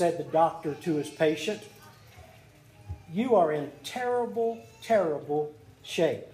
said 0.00 0.16
the 0.16 0.24
doctor 0.24 0.72
to 0.72 0.94
his 0.94 1.10
patient, 1.10 1.60
you 3.12 3.34
are 3.34 3.52
in 3.52 3.70
terrible, 3.84 4.58
terrible 4.80 5.54
shape. 5.82 6.24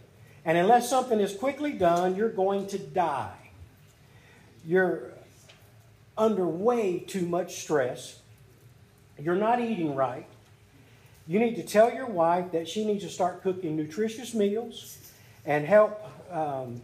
And 0.44 0.56
unless 0.56 0.88
something 0.88 1.18
is 1.18 1.34
quickly 1.34 1.72
done, 1.72 2.14
you're 2.14 2.28
going 2.28 2.68
to 2.68 2.78
die. 2.78 3.50
You're 4.64 5.10
under 6.16 6.46
way 6.46 7.00
too 7.00 7.26
much 7.26 7.56
stress. 7.56 8.20
You're 9.18 9.34
not 9.34 9.60
eating 9.60 9.96
right. 9.96 10.28
You 11.26 11.40
need 11.40 11.56
to 11.56 11.64
tell 11.64 11.92
your 11.92 12.06
wife 12.06 12.52
that 12.52 12.68
she 12.68 12.84
needs 12.84 13.02
to 13.02 13.10
start 13.10 13.42
cooking 13.42 13.74
nutritious 13.74 14.32
meals 14.32 14.96
and 15.44 15.66
help 15.66 16.00
um, 16.30 16.83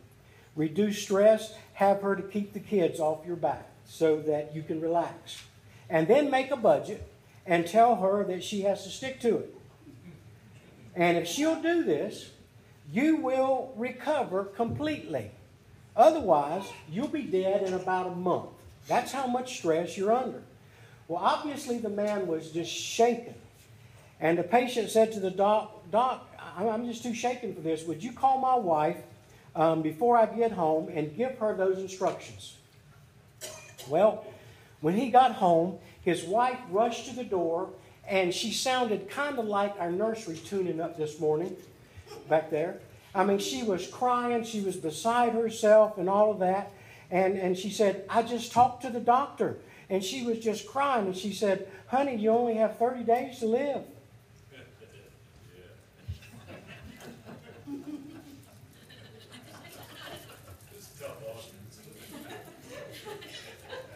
reduce 0.56 1.00
stress. 1.00 1.54
Have 1.74 2.02
her 2.02 2.16
to 2.16 2.22
keep 2.24 2.52
the 2.52 2.58
kids 2.74 2.98
off 2.98 3.24
your 3.24 3.36
back 3.36 3.68
so 3.86 4.20
that 4.22 4.52
you 4.52 4.64
can 4.64 4.80
relax. 4.80 5.44
And 5.92 6.08
then 6.08 6.30
make 6.30 6.50
a 6.50 6.56
budget 6.56 7.06
and 7.44 7.66
tell 7.66 7.96
her 7.96 8.24
that 8.24 8.42
she 8.42 8.62
has 8.62 8.82
to 8.84 8.90
stick 8.90 9.20
to 9.20 9.36
it. 9.36 9.54
And 10.96 11.18
if 11.18 11.28
she'll 11.28 11.60
do 11.60 11.84
this, 11.84 12.30
you 12.90 13.16
will 13.16 13.74
recover 13.76 14.44
completely. 14.44 15.30
Otherwise, 15.94 16.64
you'll 16.90 17.08
be 17.08 17.22
dead 17.22 17.62
in 17.62 17.74
about 17.74 18.06
a 18.06 18.14
month. 18.14 18.48
That's 18.88 19.12
how 19.12 19.26
much 19.26 19.58
stress 19.58 19.96
you're 19.96 20.12
under. 20.12 20.42
Well, 21.08 21.22
obviously, 21.22 21.76
the 21.76 21.90
man 21.90 22.26
was 22.26 22.50
just 22.50 22.72
shaken. 22.72 23.34
And 24.18 24.38
the 24.38 24.44
patient 24.44 24.88
said 24.88 25.12
to 25.12 25.20
the 25.20 25.30
doc, 25.30 25.90
Doc, 25.90 26.26
I'm 26.56 26.86
just 26.86 27.02
too 27.02 27.14
shaken 27.14 27.54
for 27.54 27.60
this. 27.60 27.84
Would 27.84 28.02
you 28.02 28.12
call 28.12 28.38
my 28.38 28.56
wife 28.56 28.96
um, 29.54 29.82
before 29.82 30.16
I 30.16 30.24
get 30.24 30.52
home 30.52 30.88
and 30.88 31.14
give 31.14 31.36
her 31.38 31.54
those 31.54 31.78
instructions? 31.78 32.56
Well, 33.88 34.24
when 34.82 34.94
he 34.94 35.10
got 35.10 35.32
home, 35.32 35.78
his 36.02 36.24
wife 36.24 36.58
rushed 36.70 37.08
to 37.08 37.16
the 37.16 37.24
door 37.24 37.70
and 38.06 38.34
she 38.34 38.52
sounded 38.52 39.08
kind 39.08 39.38
of 39.38 39.46
like 39.46 39.74
our 39.78 39.90
nursery 39.90 40.36
tuning 40.36 40.80
up 40.80 40.98
this 40.98 41.18
morning 41.18 41.56
back 42.28 42.50
there. 42.50 42.78
I 43.14 43.24
mean, 43.24 43.38
she 43.38 43.62
was 43.62 43.86
crying, 43.86 44.44
she 44.44 44.60
was 44.60 44.76
beside 44.76 45.32
herself, 45.32 45.98
and 45.98 46.08
all 46.08 46.30
of 46.30 46.40
that. 46.40 46.72
And, 47.10 47.38
and 47.38 47.56
she 47.56 47.70
said, 47.70 48.04
I 48.08 48.22
just 48.22 48.52
talked 48.52 48.82
to 48.82 48.90
the 48.90 49.00
doctor. 49.00 49.58
And 49.88 50.02
she 50.02 50.24
was 50.24 50.38
just 50.38 50.66
crying. 50.66 51.06
And 51.06 51.16
she 51.16 51.32
said, 51.32 51.68
Honey, 51.88 52.16
you 52.16 52.30
only 52.30 52.54
have 52.54 52.78
30 52.78 53.04
days 53.04 53.38
to 53.40 53.46
live. 53.46 53.82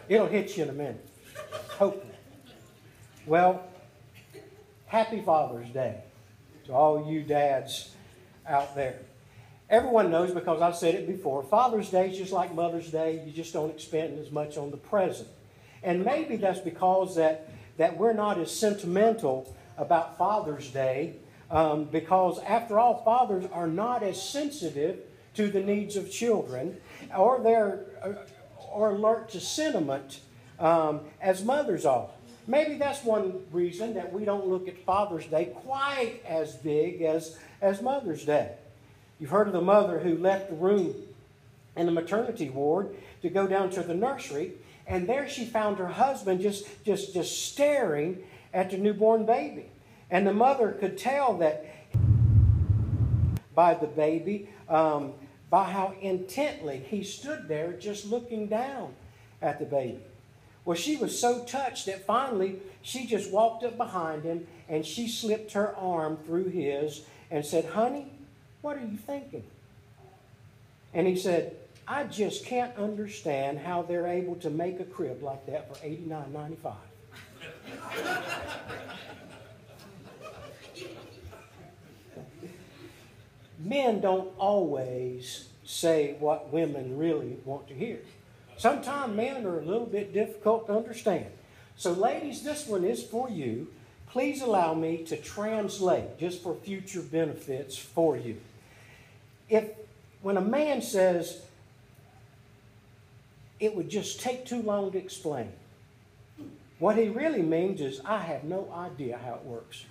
It'll 0.09 0.27
hit 0.27 0.55
you 0.55 0.63
in 0.63 0.69
a 0.69 0.73
minute. 0.73 1.05
Hopefully. 1.71 2.13
Well, 3.25 3.63
happy 4.85 5.21
Father's 5.21 5.69
Day 5.69 6.01
to 6.65 6.73
all 6.73 7.11
you 7.11 7.23
dads 7.23 7.91
out 8.47 8.75
there. 8.75 8.99
Everyone 9.69 10.09
knows 10.09 10.31
because 10.31 10.61
I've 10.61 10.77
said 10.77 10.95
it 10.95 11.07
before, 11.07 11.43
Father's 11.43 11.89
Day 11.89 12.09
is 12.09 12.17
just 12.17 12.31
like 12.31 12.55
Mother's 12.55 12.89
Day. 12.89 13.21
You 13.25 13.33
just 13.33 13.51
don't 13.51 13.69
expend 13.69 14.17
as 14.17 14.31
much 14.31 14.57
on 14.57 14.71
the 14.71 14.77
present. 14.77 15.27
And 15.83 16.05
maybe 16.05 16.37
that's 16.37 16.59
because 16.59 17.17
that, 17.17 17.49
that 17.75 17.97
we're 17.97 18.13
not 18.13 18.39
as 18.39 18.49
sentimental 18.49 19.53
about 19.77 20.17
Father's 20.17 20.69
Day 20.69 21.17
um, 21.51 21.85
because, 21.85 22.39
after 22.43 22.79
all, 22.79 23.03
fathers 23.03 23.45
are 23.51 23.67
not 23.67 24.03
as 24.03 24.21
sensitive 24.21 24.99
to 25.35 25.49
the 25.49 25.59
needs 25.59 25.97
of 25.97 26.09
children 26.09 26.77
or 27.15 27.41
they're 27.43 27.85
or 28.71 28.91
alert 28.91 29.29
to 29.29 29.39
sentiment 29.39 30.19
um, 30.59 31.01
as 31.21 31.43
mothers 31.43 31.85
are. 31.85 32.09
Maybe 32.47 32.75
that's 32.75 33.03
one 33.03 33.41
reason 33.51 33.93
that 33.95 34.13
we 34.13 34.23
don't 34.23 34.47
look 34.47 34.67
at 34.67 34.77
Father's 34.85 35.25
Day 35.25 35.51
quite 35.53 36.21
as 36.25 36.55
big 36.55 37.01
as, 37.01 37.37
as 37.61 37.81
Mother's 37.81 38.23
Day. 38.23 38.51
You've 39.19 39.31
heard 39.31 39.47
of 39.47 39.53
the 39.53 39.61
mother 39.61 39.99
who 39.99 40.17
left 40.17 40.49
the 40.49 40.55
room 40.55 40.95
in 41.75 41.85
the 41.85 41.91
maternity 41.91 42.49
ward 42.49 42.95
to 43.21 43.29
go 43.29 43.47
down 43.47 43.69
to 43.71 43.83
the 43.83 43.93
nursery, 43.93 44.53
and 44.85 45.07
there 45.09 45.27
she 45.27 45.45
found 45.45 45.77
her 45.77 45.87
husband 45.87 46.39
just, 46.39 46.65
just, 46.85 47.13
just 47.13 47.47
staring 47.51 48.23
at 48.53 48.71
the 48.71 48.77
newborn 48.77 49.25
baby. 49.25 49.69
And 50.09 50.25
the 50.25 50.33
mother 50.33 50.71
could 50.71 50.97
tell 50.97 51.37
that 51.39 51.65
by 53.53 53.73
the 53.73 53.87
baby, 53.87 54.49
um, 54.69 55.13
by 55.49 55.71
how 55.71 55.93
intently 56.01 56.83
he 56.89 57.03
stood 57.03 57.47
there 57.47 57.73
just 57.73 58.05
looking 58.05 58.47
down 58.47 58.93
at 59.41 59.59
the 59.59 59.65
baby. 59.65 59.99
Well, 60.65 60.75
she 60.75 60.97
was 60.97 61.17
so 61.17 61.45
touched 61.45 61.85
that 61.85 62.05
finally 62.05 62.59
she 62.81 63.05
just 63.05 63.31
walked 63.31 63.63
up 63.63 63.77
behind 63.77 64.23
him 64.23 64.47
and 64.67 64.85
she 64.85 65.07
slipped 65.07 65.53
her 65.53 65.73
arm 65.77 66.17
through 66.25 66.49
his 66.49 67.03
and 67.31 67.45
said, 67.45 67.65
Honey, 67.65 68.07
what 68.61 68.75
are 68.77 68.81
you 68.81 68.97
thinking? 68.97 69.43
And 70.93 71.07
he 71.07 71.15
said, 71.15 71.55
I 71.87 72.03
just 72.03 72.45
can't 72.45 72.75
understand 72.75 73.59
how 73.59 73.81
they're 73.81 74.07
able 74.07 74.35
to 74.37 74.49
make 74.49 74.81
a 74.81 74.83
crib 74.83 75.23
like 75.23 75.45
that 75.45 75.73
for 75.73 75.85
$89.95. 75.85 76.73
Men 83.59 84.01
don't 84.01 84.31
always 84.37 85.49
say 85.65 86.15
what 86.19 86.51
women 86.53 86.97
really 86.97 87.37
want 87.43 87.67
to 87.67 87.73
hear. 87.73 87.99
Sometimes 88.57 89.15
men 89.15 89.45
are 89.45 89.59
a 89.59 89.65
little 89.65 89.85
bit 89.85 90.13
difficult 90.13 90.67
to 90.67 90.73
understand. 90.73 91.27
So, 91.75 91.91
ladies, 91.91 92.43
this 92.43 92.67
one 92.67 92.83
is 92.83 93.03
for 93.03 93.29
you. 93.29 93.67
Please 94.09 94.41
allow 94.41 94.73
me 94.73 95.03
to 95.05 95.17
translate 95.17 96.17
just 96.17 96.41
for 96.41 96.55
future 96.55 97.01
benefits 97.01 97.77
for 97.77 98.17
you. 98.17 98.37
If 99.49 99.65
when 100.21 100.37
a 100.37 100.41
man 100.41 100.81
says, 100.81 101.41
it 103.59 103.75
would 103.75 103.89
just 103.89 104.19
take 104.19 104.45
too 104.45 104.61
long 104.61 104.91
to 104.91 104.97
explain. 104.97 105.51
What 106.79 106.97
he 106.97 107.09
really 107.09 107.41
means 107.41 107.81
is, 107.81 108.01
I 108.05 108.19
have 108.19 108.43
no 108.43 108.71
idea 108.73 109.19
how 109.23 109.35
it 109.35 109.45
works. 109.45 109.85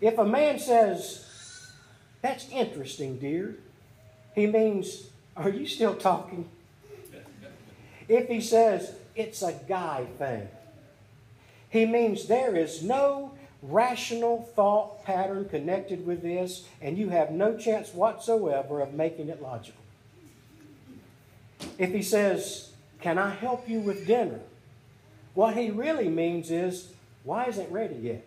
If 0.00 0.18
a 0.18 0.24
man 0.24 0.58
says, 0.58 1.29
That's 2.22 2.48
interesting, 2.50 3.18
dear, 3.18 3.56
he 4.34 4.46
means, 4.46 5.08
Are 5.36 5.48
you 5.48 5.66
still 5.66 5.94
talking? 5.94 6.48
If 8.08 8.28
he 8.28 8.40
says 8.40 8.92
it's 9.14 9.42
a 9.42 9.58
guy 9.68 10.06
thing, 10.18 10.48
he 11.70 11.86
means 11.86 12.26
there 12.26 12.56
is 12.56 12.82
no 12.82 13.32
rational 13.62 14.42
thought 14.56 15.04
pattern 15.04 15.48
connected 15.48 16.06
with 16.06 16.22
this, 16.22 16.66
and 16.80 16.98
you 16.98 17.10
have 17.10 17.30
no 17.30 17.56
chance 17.56 17.94
whatsoever 17.94 18.80
of 18.80 18.94
making 18.94 19.28
it 19.28 19.40
logical. 19.40 19.80
If 21.78 21.92
he 21.92 22.02
says, 22.02 22.70
Can 23.00 23.18
I 23.18 23.30
help 23.30 23.68
you 23.68 23.80
with 23.80 24.06
dinner? 24.06 24.40
What 25.34 25.56
he 25.56 25.70
really 25.70 26.08
means 26.08 26.50
is, 26.50 26.92
Why 27.24 27.46
isn't 27.46 27.70
ready 27.70 27.96
yet? 27.96 28.26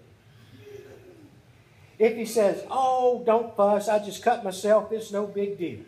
If 1.99 2.15
he 2.15 2.25
says, 2.25 2.63
Oh, 2.69 3.23
don't 3.25 3.55
fuss, 3.55 3.87
I 3.87 4.03
just 4.03 4.23
cut 4.23 4.43
myself, 4.43 4.91
it's 4.91 5.11
no 5.11 5.25
big 5.25 5.57
deal. 5.57 5.79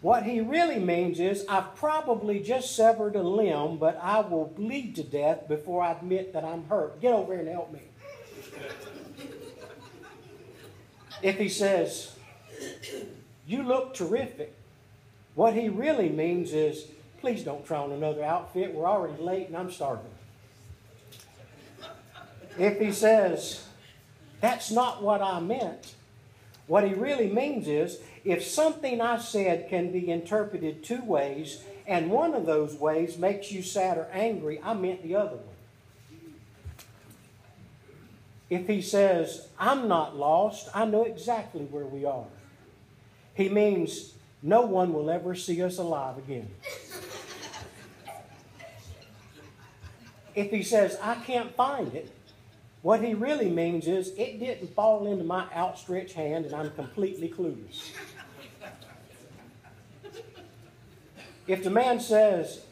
What 0.00 0.24
he 0.24 0.40
really 0.40 0.80
means 0.80 1.20
is, 1.20 1.44
I've 1.48 1.76
probably 1.76 2.40
just 2.40 2.74
severed 2.74 3.14
a 3.14 3.22
limb, 3.22 3.76
but 3.76 3.96
I 4.02 4.20
will 4.20 4.46
bleed 4.46 4.96
to 4.96 5.04
death 5.04 5.46
before 5.46 5.82
I 5.82 5.92
admit 5.92 6.32
that 6.32 6.44
I'm 6.44 6.66
hurt. 6.66 7.00
Get 7.00 7.14
over 7.14 7.32
here 7.32 7.42
and 7.42 7.48
help 7.48 7.72
me. 7.72 7.82
if 11.22 11.38
he 11.38 11.48
says, 11.48 12.16
You 13.46 13.62
look 13.62 13.94
terrific, 13.94 14.54
what 15.36 15.54
he 15.54 15.68
really 15.68 16.08
means 16.08 16.52
is, 16.52 16.86
Please 17.22 17.44
don't 17.44 17.64
try 17.64 17.78
on 17.78 17.92
another 17.92 18.24
outfit. 18.24 18.74
We're 18.74 18.84
already 18.84 19.22
late 19.22 19.46
and 19.46 19.56
I'm 19.56 19.70
starving. 19.70 20.10
If 22.58 22.80
he 22.80 22.90
says, 22.90 23.64
That's 24.42 24.72
not 24.72 25.04
what 25.04 25.22
I 25.22 25.38
meant, 25.38 25.94
what 26.66 26.82
he 26.82 26.94
really 26.94 27.28
means 27.28 27.68
is, 27.68 28.00
if 28.24 28.44
something 28.44 29.00
I 29.00 29.18
said 29.18 29.68
can 29.68 29.92
be 29.92 30.10
interpreted 30.10 30.82
two 30.82 31.00
ways, 31.00 31.62
and 31.86 32.10
one 32.10 32.34
of 32.34 32.44
those 32.44 32.74
ways 32.74 33.16
makes 33.16 33.52
you 33.52 33.62
sad 33.62 33.98
or 33.98 34.08
angry, 34.12 34.60
I 34.60 34.74
meant 34.74 35.04
the 35.04 35.14
other 35.14 35.36
one. 35.36 35.46
If 38.50 38.66
he 38.66 38.82
says, 38.82 39.46
I'm 39.60 39.86
not 39.86 40.16
lost, 40.16 40.68
I 40.74 40.86
know 40.86 41.04
exactly 41.04 41.62
where 41.62 41.86
we 41.86 42.04
are, 42.04 42.26
he 43.34 43.48
means 43.48 44.14
no 44.42 44.62
one 44.62 44.92
will 44.92 45.08
ever 45.08 45.36
see 45.36 45.62
us 45.62 45.78
alive 45.78 46.18
again. 46.18 46.50
if 50.34 50.50
he 50.50 50.64
says, 50.64 50.98
I 51.00 51.14
can't 51.14 51.54
find 51.54 51.94
it, 51.94 52.10
what 52.82 53.02
he 53.02 53.14
really 53.14 53.50
means 53.50 53.86
is 53.86 54.08
it 54.18 54.38
didn't 54.38 54.74
fall 54.74 55.06
into 55.06 55.24
my 55.24 55.46
outstretched 55.54 56.14
hand 56.14 56.44
and 56.46 56.54
I'm 56.54 56.70
completely 56.72 57.28
clueless. 57.28 57.90
If 61.46 61.64
the 61.64 61.70
man 61.70 62.00
says, 62.00 62.64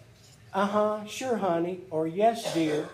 uh 0.52 0.66
huh, 0.66 1.04
sure, 1.06 1.36
honey, 1.36 1.80
or 1.90 2.06
yes, 2.06 2.52
dear, 2.54 2.88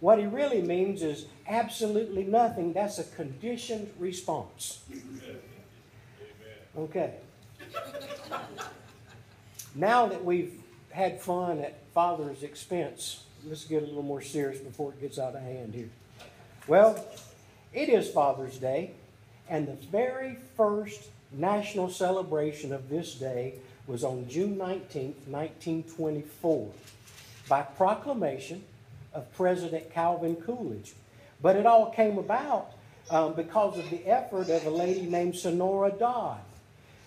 What 0.00 0.18
he 0.18 0.24
really 0.24 0.62
means 0.62 1.02
is 1.02 1.26
absolutely 1.46 2.24
nothing. 2.24 2.72
That's 2.72 2.98
a 2.98 3.04
conditioned 3.04 3.92
response. 3.98 4.82
Okay. 6.76 7.16
Now 9.74 10.06
that 10.06 10.24
we've 10.24 10.58
had 10.90 11.20
fun 11.20 11.58
at 11.60 11.78
Father's 11.92 12.42
expense, 12.42 13.24
let's 13.46 13.64
get 13.64 13.82
a 13.82 13.86
little 13.86 14.02
more 14.02 14.22
serious 14.22 14.58
before 14.58 14.92
it 14.92 15.00
gets 15.02 15.18
out 15.18 15.36
of 15.36 15.42
hand 15.42 15.74
here. 15.74 15.90
Well, 16.70 17.04
it 17.72 17.88
is 17.88 18.08
Father's 18.08 18.56
Day, 18.56 18.92
and 19.48 19.66
the 19.66 19.74
very 19.88 20.36
first 20.56 21.08
national 21.32 21.90
celebration 21.90 22.72
of 22.72 22.88
this 22.88 23.16
day 23.16 23.54
was 23.88 24.04
on 24.04 24.28
June 24.28 24.56
19, 24.56 25.16
1924, 25.26 26.70
by 27.48 27.62
proclamation 27.62 28.62
of 29.12 29.34
President 29.34 29.92
Calvin 29.92 30.36
Coolidge. 30.36 30.92
But 31.42 31.56
it 31.56 31.66
all 31.66 31.90
came 31.90 32.18
about 32.18 32.70
um, 33.10 33.34
because 33.34 33.76
of 33.76 33.90
the 33.90 34.06
effort 34.06 34.48
of 34.48 34.64
a 34.64 34.70
lady 34.70 35.06
named 35.06 35.34
Sonora 35.34 35.90
Dodd. 35.90 36.38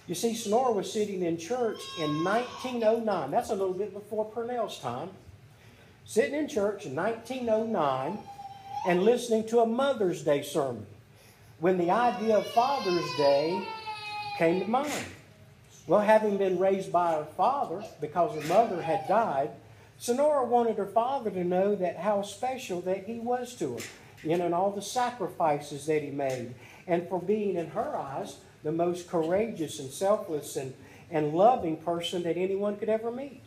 You 0.08 0.16
see, 0.16 0.36
Sonora 0.36 0.74
was 0.74 0.92
sitting 0.92 1.24
in 1.24 1.38
church 1.38 1.80
in 2.02 2.22
1909. 2.22 3.32
That's 3.32 3.50
a 3.50 3.56
little 3.56 3.74
bit 3.74 3.94
before 3.94 4.26
Purnell's 4.26 4.80
time. 4.80 5.12
Sitting 6.04 6.36
in 6.36 6.50
church 6.50 6.86
in 6.86 6.94
1909 6.94 8.18
and 8.86 9.04
listening 9.04 9.48
to 9.48 9.60
a 9.60 9.66
Mother's 9.66 10.24
Day 10.24 10.42
sermon 10.42 10.86
when 11.60 11.78
the 11.78 11.92
idea 11.92 12.38
of 12.38 12.48
Father's 12.48 13.10
Day 13.18 13.66
came 14.38 14.60
to 14.60 14.68
mind. 14.70 15.06
Well, 15.88 16.02
having 16.02 16.38
been 16.38 16.60
raised 16.60 16.92
by 16.92 17.14
her 17.14 17.28
father 17.38 17.84
because 18.02 18.42
her 18.42 18.48
mother 18.48 18.82
had 18.82 19.08
died, 19.08 19.52
Sonora 19.98 20.46
wanted 20.46 20.78
her 20.78 20.86
father 20.86 21.30
to 21.32 21.44
know 21.44 21.76
that 21.76 21.98
how 21.98 22.22
special 22.22 22.82
that 22.82 23.06
he 23.06 23.20
was 23.20 23.56
to 23.56 23.74
her, 23.74 23.84
you 24.24 24.38
know, 24.38 24.46
and 24.46 24.54
all 24.54 24.72
the 24.72 24.82
sacrifices 24.82 25.86
that 25.86 26.02
he 26.02 26.10
made, 26.10 26.54
and 26.88 27.08
for 27.08 27.22
being 27.22 27.56
in 27.56 27.68
her 27.68 27.96
eyes 27.96 28.38
the 28.64 28.72
most 28.72 29.10
courageous 29.10 29.80
and 29.80 29.92
selfless 29.92 30.56
and, 30.56 30.74
and 31.12 31.34
loving 31.34 31.78
person 31.78 32.24
that 32.24 32.38
anyone 32.38 32.78
could 32.78 32.90
ever 32.90 33.12
meet. 33.12 33.42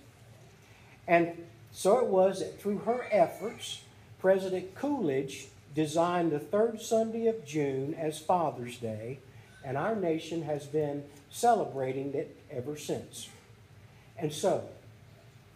And 1.09 1.45
so 1.73 1.99
it 1.99 2.07
was 2.07 2.41
that 2.41 2.61
through 2.61 2.79
her 2.79 3.07
efforts, 3.11 3.83
President 4.27 4.75
Coolidge 4.75 5.47
designed 5.73 6.33
the 6.33 6.41
third 6.41 6.83
Sunday 6.83 7.29
of 7.29 7.47
June 7.47 7.95
as 7.95 8.19
Father's 8.19 8.77
Day, 8.77 9.21
and 9.65 9.77
our 9.77 9.95
nation 9.95 10.43
has 10.43 10.67
been 10.67 11.05
celebrating 11.31 12.13
it 12.13 12.37
ever 12.51 12.77
since. 12.77 13.29
And 14.19 14.33
so, 14.33 14.65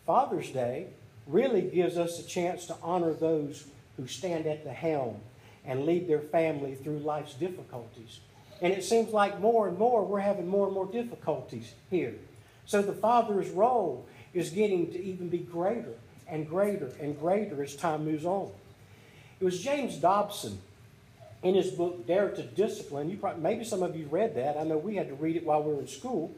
Father's 0.06 0.50
Day 0.50 0.86
really 1.26 1.62
gives 1.62 1.98
us 1.98 2.20
a 2.20 2.22
chance 2.24 2.66
to 2.66 2.76
honor 2.80 3.12
those 3.12 3.66
who 3.96 4.06
stand 4.06 4.46
at 4.46 4.62
the 4.62 4.72
helm 4.72 5.16
and 5.64 5.84
lead 5.84 6.06
their 6.06 6.20
family 6.20 6.76
through 6.76 7.00
life's 7.00 7.34
difficulties. 7.34 8.20
And 8.62 8.72
it 8.72 8.84
seems 8.84 9.12
like 9.12 9.40
more 9.40 9.66
and 9.66 9.76
more 9.76 10.04
we're 10.04 10.20
having 10.20 10.46
more 10.46 10.66
and 10.66 10.74
more 10.76 10.86
difficulties 10.86 11.74
here. 11.90 12.14
So 12.66 12.82
the 12.82 12.92
father's 12.92 13.50
role 13.50 14.06
is 14.32 14.50
getting 14.50 14.92
to 14.92 15.02
even 15.02 15.28
be 15.28 15.38
greater 15.38 15.94
and 16.28 16.48
greater 16.48 16.92
and 17.00 17.18
greater 17.18 17.64
as 17.64 17.74
time 17.74 18.04
moves 18.04 18.24
on. 18.24 18.52
It 19.40 19.44
was 19.44 19.58
James 19.58 19.96
Dobson 19.96 20.60
in 21.42 21.54
his 21.54 21.70
book 21.70 22.06
Dare 22.06 22.28
to 22.28 22.42
Discipline. 22.42 23.08
You 23.08 23.16
probably, 23.16 23.42
maybe 23.42 23.64
some 23.64 23.82
of 23.82 23.96
you 23.96 24.06
read 24.10 24.34
that. 24.34 24.58
I 24.58 24.64
know 24.64 24.76
we 24.76 24.96
had 24.96 25.08
to 25.08 25.14
read 25.14 25.36
it 25.36 25.46
while 25.46 25.62
we 25.62 25.72
were 25.72 25.80
in 25.80 25.88
school. 25.88 26.34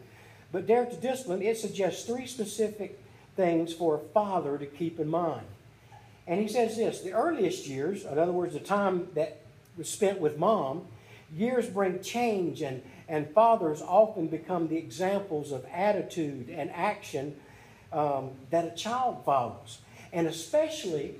But 0.52 0.69
Dare 0.69 0.87
to 0.87 0.96
Discipline, 0.96 1.43
it 1.43 1.58
suggests 1.58 2.04
three 2.04 2.26
specific 2.26 3.02
things 3.34 3.72
for 3.72 3.96
a 3.96 3.99
father 3.99 4.56
to 4.56 4.66
keep 4.66 5.00
in 5.00 5.08
mind. 5.08 5.46
And 6.28 6.40
he 6.40 6.46
says 6.46 6.76
this 6.76 7.00
the 7.00 7.12
earliest 7.12 7.66
years, 7.66 8.04
in 8.04 8.19
other 8.19 8.31
words, 8.31 8.52
the 8.52 8.60
time 8.60 9.08
that 9.14 9.40
was 9.76 9.88
spent 9.88 10.20
with 10.20 10.38
mom, 10.38 10.87
years 11.34 11.66
bring 11.66 12.00
change, 12.02 12.62
and, 12.62 12.82
and 13.08 13.28
fathers 13.31 13.82
often 13.82 14.28
become 14.28 14.69
the 14.69 14.76
examples 14.76 15.50
of 15.50 15.64
attitude 15.72 16.50
and 16.50 16.70
action 16.70 17.34
um, 17.93 18.31
that 18.50 18.64
a 18.64 18.70
child 18.76 19.25
follows. 19.25 19.78
And 20.12 20.28
especially 20.28 21.16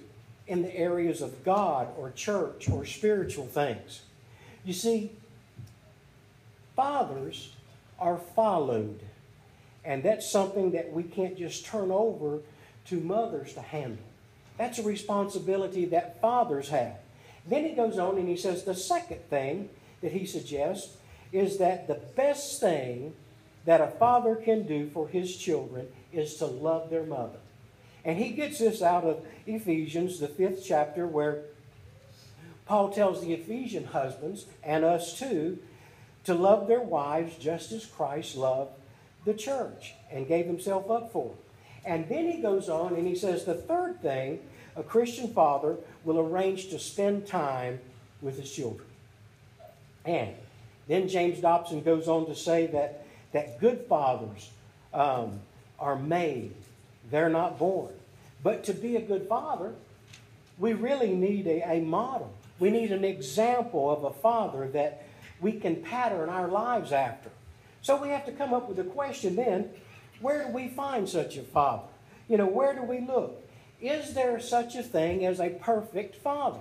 in 0.53 0.61
the 0.61 0.77
areas 0.77 1.23
of 1.23 1.45
God 1.45 1.89
or 1.97 2.11
church 2.11 2.69
or 2.69 2.85
spiritual 2.85 3.47
things. 3.47 4.03
You 4.67 4.75
see, 4.75 5.11
fathers 6.77 7.55
are 7.99 8.19
followed. 8.19 9.01
And 9.83 10.03
that's 10.03 10.31
something 10.31 10.73
that 10.73 10.93
we 10.93 11.05
can't 11.05 11.39
just 11.39 11.65
turn 11.65 11.91
over 11.91 12.41
to 12.89 13.01
mothers 13.01 13.55
to 13.55 13.63
handle. 13.63 14.05
That's 14.59 14.79
a 14.79 14.83
responsibility 14.83 15.87
that 15.87 16.21
fathers 16.21 16.69
have. 16.69 16.97
Then 17.47 17.65
he 17.65 17.73
goes 17.73 17.99
on 17.99 18.19
and 18.19 18.29
he 18.29 18.37
says 18.37 18.65
the 18.65 18.75
second 18.75 19.21
thing 19.31 19.71
that 20.03 20.13
he 20.13 20.27
suggests 20.27 20.97
is 21.33 21.57
that 21.59 21.89
the 21.89 22.01
best 22.15 22.61
thing 22.61 23.15
that 23.65 23.81
a 23.81 23.87
father 23.87 24.37
can 24.37 24.67
do 24.67 24.91
for 24.91 25.09
his 25.09 25.35
children 25.35 25.89
is 26.13 26.35
to 26.37 26.47
love 26.47 26.91
their 26.91 27.05
mother. 27.05 27.39
And 28.05 28.19
he 28.19 28.31
gets 28.31 28.59
this 28.59 28.83
out 28.83 29.05
of 29.05 29.25
Ephesians, 29.47 30.19
the 30.19 30.29
fifth 30.29 30.65
chapter, 30.67 31.07
where 31.07 31.43
Paul 32.67 32.91
tells 32.91 33.21
the 33.21 33.33
Ephesian 33.33 33.85
husbands, 33.85 34.47
and 34.63 34.85
us 34.85 35.19
too, 35.19 35.59
to 36.25 36.35
love 36.35 36.69
their 36.69 36.81
wives 36.81 37.37
just 37.37 37.73
as 37.73 37.87
Christ 37.87 38.37
loved 38.37 38.73
the 39.25 39.35
church 39.35 39.95
and 40.11 40.27
gave 40.27 40.47
himself 40.47 40.91
up 40.91 41.13
for. 41.13 41.35
And 41.85 42.09
then 42.09 42.31
he 42.31 42.41
goes 42.41 42.69
on 42.69 42.95
and 42.95 43.07
he 43.07 43.15
says 43.15 43.45
the 43.45 43.55
third 43.55 44.01
thing 44.01 44.41
a 44.77 44.83
Christian 44.83 45.33
father 45.35 45.77
will 46.05 46.19
arrange 46.19 46.71
to 46.71 46.79
spend 46.79 47.27
time 47.27 47.81
with 48.21 48.39
his 48.39 48.51
children. 48.51 48.89
And 50.05 50.35
then 50.89 51.09
James 51.09 51.41
Dobson 51.41 51.83
goes 51.83 52.09
on 52.09 52.27
to 52.27 52.35
say 52.35 52.67
that, 52.69 53.07
that 53.33 53.61
good 53.61 53.85
fathers 53.89 54.51
um, 54.95 55.41
are 55.79 55.97
made 55.97 56.55
they're 57.13 57.29
not 57.29 57.59
born. 57.59 57.93
But 58.43 58.65
to 58.65 58.75
be 58.75 58.97
a 58.97 59.01
good 59.01 59.29
father, 59.29 59.75
we 60.59 60.73
really 60.73 61.15
need 61.15 61.47
a, 61.47 61.63
a 61.71 61.81
model. 61.81 62.33
We 62.59 62.71
need 62.71 62.91
an 62.91 63.05
example 63.05 63.91
of 63.91 64.03
a 64.03 64.11
father 64.11 64.67
that 64.69 65.07
we 65.41 65.53
can 65.53 65.77
pattern 65.77 66.29
our 66.29 66.49
lives 66.49 66.91
after. 66.91 67.31
So 67.83 68.01
we 68.01 68.09
have 68.09 68.27
to 68.27 68.33
come 68.33 68.53
up 68.53 68.69
with 68.69 68.79
a 68.79 68.85
question 68.85 69.37
then 69.37 69.71
where 70.21 70.45
do 70.45 70.53
we 70.53 70.69
find 70.69 71.09
such 71.09 71.37
a 71.37 71.43
father? 71.43 71.89
You 72.29 72.39
know, 72.39 72.47
where 72.47 72.75
do 72.75 72.83
we 72.83 73.01
look? 73.01 73.43
Is 73.81 74.15
there 74.15 74.39
such 74.39 74.77
a 74.77 74.83
thing 74.83 75.27
as 75.27 75.41
a 75.41 75.51
perfect 75.51 76.15
father? 76.17 76.61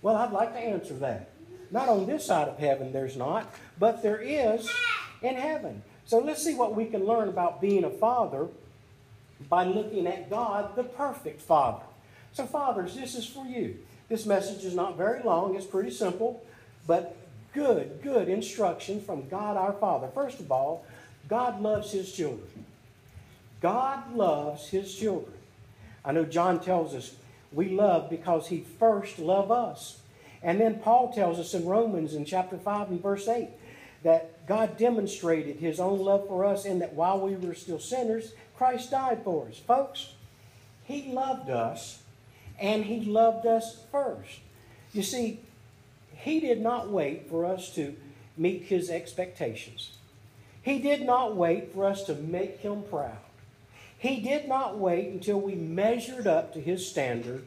Well, 0.00 0.16
I'd 0.16 0.32
like 0.32 0.54
to 0.54 0.58
answer 0.58 0.94
that. 0.94 1.28
Not 1.70 1.90
on 1.90 2.06
this 2.06 2.24
side 2.24 2.48
of 2.48 2.58
heaven, 2.58 2.92
there's 2.92 3.16
not, 3.16 3.52
but 3.78 4.02
there 4.02 4.20
is 4.20 4.70
in 5.20 5.34
heaven. 5.34 5.82
So 6.06 6.18
let's 6.18 6.42
see 6.42 6.54
what 6.54 6.74
we 6.74 6.86
can 6.86 7.04
learn 7.04 7.28
about 7.28 7.60
being 7.60 7.84
a 7.84 7.90
father 7.90 8.48
by 9.48 9.64
looking 9.64 10.06
at 10.06 10.30
God, 10.30 10.76
the 10.76 10.84
perfect 10.84 11.40
Father. 11.40 11.84
So, 12.32 12.46
fathers, 12.46 12.94
this 12.94 13.14
is 13.14 13.26
for 13.26 13.46
you. 13.46 13.78
This 14.08 14.26
message 14.26 14.64
is 14.64 14.74
not 14.74 14.96
very 14.96 15.22
long, 15.22 15.54
it's 15.54 15.66
pretty 15.66 15.90
simple, 15.90 16.42
but 16.86 17.16
good, 17.52 18.00
good 18.02 18.28
instruction 18.28 19.00
from 19.00 19.28
God 19.28 19.56
our 19.56 19.72
Father. 19.72 20.08
First 20.14 20.40
of 20.40 20.50
all, 20.50 20.84
God 21.28 21.60
loves 21.60 21.92
His 21.92 22.12
children. 22.12 22.64
God 23.60 24.14
loves 24.14 24.68
His 24.68 24.94
children. 24.94 25.34
I 26.04 26.12
know 26.12 26.24
John 26.24 26.60
tells 26.60 26.94
us 26.94 27.14
we 27.52 27.70
love 27.70 28.08
because 28.08 28.48
He 28.48 28.64
first 28.78 29.18
loved 29.18 29.50
us. 29.50 30.00
And 30.42 30.60
then 30.60 30.78
Paul 30.78 31.12
tells 31.12 31.38
us 31.38 31.54
in 31.54 31.66
Romans 31.66 32.14
in 32.14 32.24
chapter 32.24 32.56
5 32.56 32.90
and 32.90 33.02
verse 33.02 33.26
8 33.26 33.48
that 34.04 34.37
God 34.48 34.78
demonstrated 34.78 35.56
His 35.56 35.78
own 35.78 35.98
love 35.98 36.26
for 36.26 36.44
us 36.46 36.64
in 36.64 36.78
that 36.78 36.94
while 36.94 37.20
we 37.20 37.36
were 37.36 37.54
still 37.54 37.78
sinners, 37.78 38.32
Christ 38.56 38.90
died 38.90 39.22
for 39.22 39.46
us. 39.46 39.58
Folks, 39.58 40.14
He 40.84 41.12
loved 41.12 41.50
us, 41.50 42.00
and 42.58 42.86
He 42.86 43.04
loved 43.04 43.46
us 43.46 43.78
first. 43.92 44.40
You 44.94 45.02
see, 45.02 45.40
He 46.16 46.40
did 46.40 46.62
not 46.62 46.88
wait 46.88 47.28
for 47.28 47.44
us 47.44 47.74
to 47.74 47.94
meet 48.38 48.62
His 48.62 48.88
expectations. 48.88 49.98
He 50.62 50.78
did 50.78 51.02
not 51.02 51.36
wait 51.36 51.74
for 51.74 51.84
us 51.84 52.04
to 52.04 52.14
make 52.14 52.60
Him 52.60 52.82
proud. 52.84 53.18
He 53.98 54.20
did 54.20 54.48
not 54.48 54.78
wait 54.78 55.08
until 55.08 55.40
we 55.40 55.56
measured 55.56 56.26
up 56.26 56.54
to 56.54 56.60
His 56.60 56.88
standard. 56.88 57.44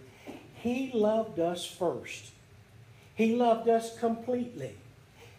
He 0.54 0.92
loved 0.94 1.40
us 1.40 1.66
first. 1.66 2.32
He 3.16 3.36
loved 3.36 3.68
us 3.68 3.98
completely. 3.98 4.76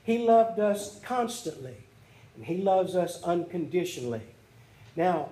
He 0.05 0.19
loved 0.19 0.59
us 0.59 1.01
constantly. 1.01 1.77
And 2.37 2.45
He 2.47 2.57
loves 2.57 2.97
us 2.97 3.23
unconditionally. 3.23 4.23
Now, 4.97 5.29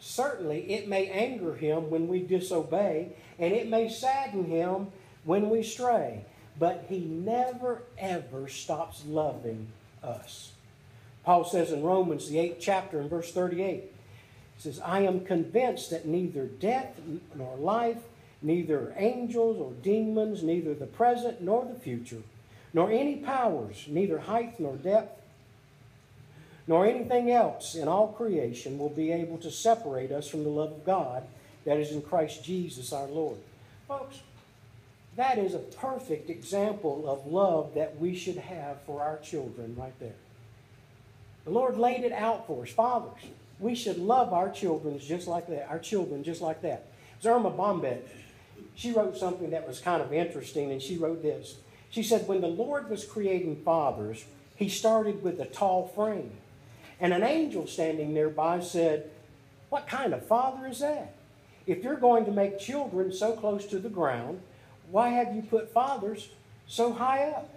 certainly 0.00 0.72
it 0.72 0.88
may 0.88 1.08
anger 1.08 1.54
him 1.54 1.90
when 1.90 2.08
we 2.08 2.20
disobey, 2.20 3.08
and 3.38 3.52
it 3.52 3.68
may 3.68 3.88
sadden 3.88 4.44
him 4.44 4.88
when 5.24 5.48
we 5.48 5.62
stray, 5.62 6.24
but 6.58 6.86
he 6.88 7.00
never 7.00 7.82
ever 7.98 8.48
stops 8.48 9.04
loving 9.06 9.68
us. 10.02 10.52
Paul 11.24 11.44
says 11.44 11.72
in 11.72 11.82
Romans, 11.82 12.28
the 12.28 12.36
8th 12.36 12.56
chapter, 12.60 13.00
in 13.00 13.08
verse 13.08 13.32
38, 13.32 13.82
he 14.56 14.62
says, 14.62 14.78
I 14.80 15.00
am 15.00 15.24
convinced 15.24 15.90
that 15.90 16.06
neither 16.06 16.44
death 16.44 17.00
nor 17.34 17.56
life, 17.56 18.02
neither 18.42 18.94
angels 18.98 19.58
or 19.58 19.72
demons, 19.82 20.42
neither 20.42 20.74
the 20.74 20.86
present 20.86 21.40
nor 21.40 21.64
the 21.64 21.80
future, 21.80 22.22
nor 22.74 22.90
any 22.90 23.16
powers, 23.16 23.86
neither 23.88 24.18
height 24.18 24.58
nor 24.58 24.76
depth, 24.76 25.22
nor 26.66 26.86
anything 26.86 27.30
else 27.30 27.74
in 27.74 27.88
all 27.88 28.08
creation 28.08 28.78
will 28.78 28.90
be 28.90 29.12
able 29.12 29.38
to 29.38 29.50
separate 29.50 30.10
us 30.10 30.28
from 30.28 30.42
the 30.42 30.50
love 30.50 30.72
of 30.72 30.84
God 30.84 31.22
that 31.64 31.78
is 31.78 31.92
in 31.92 32.02
Christ 32.02 32.44
Jesus 32.44 32.92
our 32.92 33.06
Lord. 33.06 33.38
Folks, 33.86 34.20
that 35.16 35.38
is 35.38 35.54
a 35.54 35.58
perfect 35.58 36.28
example 36.28 37.08
of 37.08 37.30
love 37.30 37.74
that 37.74 37.98
we 37.98 38.16
should 38.16 38.36
have 38.36 38.82
for 38.82 39.02
our 39.02 39.18
children 39.18 39.76
right 39.78 39.98
there. 40.00 40.16
The 41.44 41.50
Lord 41.50 41.76
laid 41.76 42.04
it 42.04 42.12
out 42.12 42.46
for 42.46 42.64
us. 42.64 42.70
Fathers, 42.70 43.22
we 43.60 43.74
should 43.74 43.98
love 43.98 44.32
our 44.32 44.50
children 44.50 44.98
just 44.98 45.28
like 45.28 45.46
that, 45.48 45.68
our 45.70 45.78
children 45.78 46.24
just 46.24 46.40
like 46.40 46.62
that. 46.62 46.88
It 47.12 47.18
was 47.22 47.26
Erma 47.26 47.50
Bombeck. 47.50 48.00
She 48.74 48.90
wrote 48.90 49.16
something 49.16 49.50
that 49.50 49.68
was 49.68 49.78
kind 49.78 50.02
of 50.02 50.12
interesting, 50.12 50.72
and 50.72 50.82
she 50.82 50.96
wrote 50.96 51.22
this. 51.22 51.56
She 51.94 52.02
said, 52.02 52.26
When 52.26 52.40
the 52.40 52.48
Lord 52.48 52.90
was 52.90 53.04
creating 53.04 53.62
fathers, 53.64 54.24
he 54.56 54.68
started 54.68 55.22
with 55.22 55.38
a 55.38 55.46
tall 55.46 55.86
frame. 55.94 56.32
And 56.98 57.12
an 57.12 57.22
angel 57.22 57.68
standing 57.68 58.12
nearby 58.12 58.58
said, 58.58 59.10
What 59.68 59.86
kind 59.86 60.12
of 60.12 60.26
father 60.26 60.66
is 60.66 60.80
that? 60.80 61.14
If 61.68 61.84
you're 61.84 61.94
going 61.94 62.24
to 62.24 62.32
make 62.32 62.58
children 62.58 63.12
so 63.12 63.36
close 63.36 63.64
to 63.66 63.78
the 63.78 63.88
ground, 63.88 64.40
why 64.90 65.10
have 65.10 65.36
you 65.36 65.42
put 65.42 65.72
fathers 65.72 66.30
so 66.66 66.92
high 66.92 67.30
up? 67.30 67.48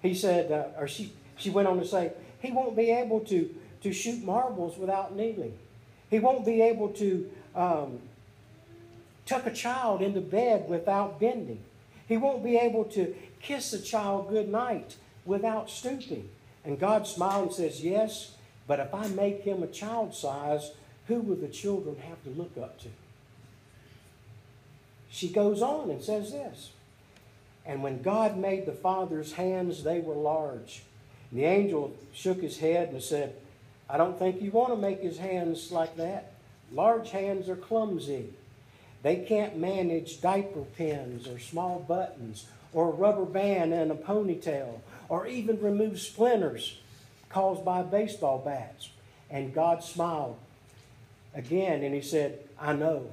He 0.00 0.14
said, 0.14 0.50
uh, 0.50 0.80
or 0.80 0.88
she, 0.88 1.12
she 1.36 1.50
went 1.50 1.68
on 1.68 1.78
to 1.80 1.86
say, 1.86 2.12
he 2.40 2.50
won't 2.50 2.74
be 2.74 2.90
able 2.90 3.20
to, 3.20 3.54
to 3.82 3.92
shoot 3.92 4.24
marbles 4.24 4.78
without 4.78 5.14
kneeling. 5.14 5.52
He 6.08 6.18
won't 6.18 6.46
be 6.46 6.62
able 6.62 6.88
to 6.94 7.30
um, 7.54 7.98
tuck 9.26 9.44
a 9.44 9.52
child 9.52 10.00
into 10.00 10.22
bed 10.22 10.66
without 10.66 11.20
bending. 11.20 11.62
He 12.08 12.16
won't 12.16 12.42
be 12.42 12.56
able 12.56 12.84
to 12.86 13.14
kiss 13.40 13.72
a 13.72 13.80
child 13.80 14.28
good 14.28 14.48
night 14.48 14.96
without 15.24 15.70
stooping. 15.70 16.28
And 16.64 16.78
God 16.78 17.06
smiled 17.06 17.48
and 17.48 17.54
says, 17.54 17.82
Yes, 17.82 18.36
but 18.66 18.80
if 18.80 18.94
I 18.94 19.08
make 19.08 19.42
him 19.42 19.62
a 19.62 19.66
child 19.66 20.14
size, 20.14 20.72
who 21.06 21.20
will 21.20 21.36
the 21.36 21.48
children 21.48 21.96
have 22.08 22.22
to 22.24 22.30
look 22.30 22.56
up 22.56 22.78
to? 22.80 22.88
She 25.08 25.28
goes 25.28 25.60
on 25.60 25.90
and 25.90 26.02
says 26.02 26.32
this 26.32 26.70
And 27.66 27.82
when 27.82 28.02
God 28.02 28.36
made 28.36 28.66
the 28.66 28.72
Father's 28.72 29.32
hands, 29.32 29.82
they 29.82 30.00
were 30.00 30.14
large. 30.14 30.82
And 31.30 31.40
the 31.40 31.44
angel 31.44 31.96
shook 32.12 32.40
his 32.40 32.58
head 32.58 32.90
and 32.90 33.02
said, 33.02 33.34
I 33.88 33.96
don't 33.96 34.18
think 34.18 34.40
you 34.40 34.52
want 34.52 34.70
to 34.70 34.76
make 34.76 35.00
his 35.00 35.18
hands 35.18 35.72
like 35.72 35.96
that. 35.96 36.32
Large 36.70 37.10
hands 37.10 37.48
are 37.48 37.56
clumsy. 37.56 38.32
They 39.02 39.16
can't 39.16 39.56
manage 39.56 40.20
diaper 40.20 40.62
pins 40.76 41.26
or 41.26 41.38
small 41.38 41.80
buttons 41.80 42.46
or 42.72 42.88
a 42.88 42.92
rubber 42.92 43.24
band 43.24 43.72
and 43.72 43.90
a 43.90 43.94
ponytail 43.94 44.80
or 45.08 45.26
even 45.26 45.60
remove 45.60 46.00
splinters 46.00 46.78
caused 47.28 47.64
by 47.64 47.82
baseball 47.82 48.38
bats. 48.38 48.90
And 49.30 49.54
God 49.54 49.82
smiled 49.82 50.36
again 51.34 51.82
and 51.82 51.94
he 51.94 52.00
said, 52.00 52.38
I 52.60 52.72
know 52.72 53.10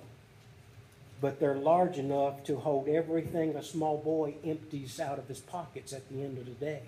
but 1.20 1.40
they're 1.40 1.56
large 1.56 1.98
enough 1.98 2.44
to 2.44 2.58
hold 2.58 2.88
everything 2.88 3.56
a 3.56 3.64
small 3.64 3.98
boy 3.98 4.36
empties 4.46 5.00
out 5.00 5.18
of 5.18 5.28
his 5.28 5.40
pockets 5.40 5.94
at 5.94 6.08
the 6.10 6.22
end 6.22 6.38
of 6.38 6.46
the 6.46 6.52
day. 6.52 6.82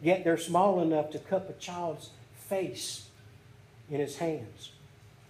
Yet 0.00 0.22
they're 0.22 0.38
small 0.38 0.80
enough 0.80 1.10
to 1.10 1.18
cup 1.18 1.50
a 1.50 1.54
child's 1.54 2.10
face 2.48 3.08
in 3.90 3.98
his 3.98 4.18
hands. 4.18 4.70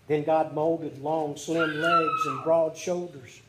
Then 0.07 0.25
God 0.25 0.53
molded 0.53 1.01
long, 1.01 1.37
slim 1.37 1.81
legs 1.81 2.27
and 2.27 2.45
broad 2.45 2.77
shoulders. 2.77 3.41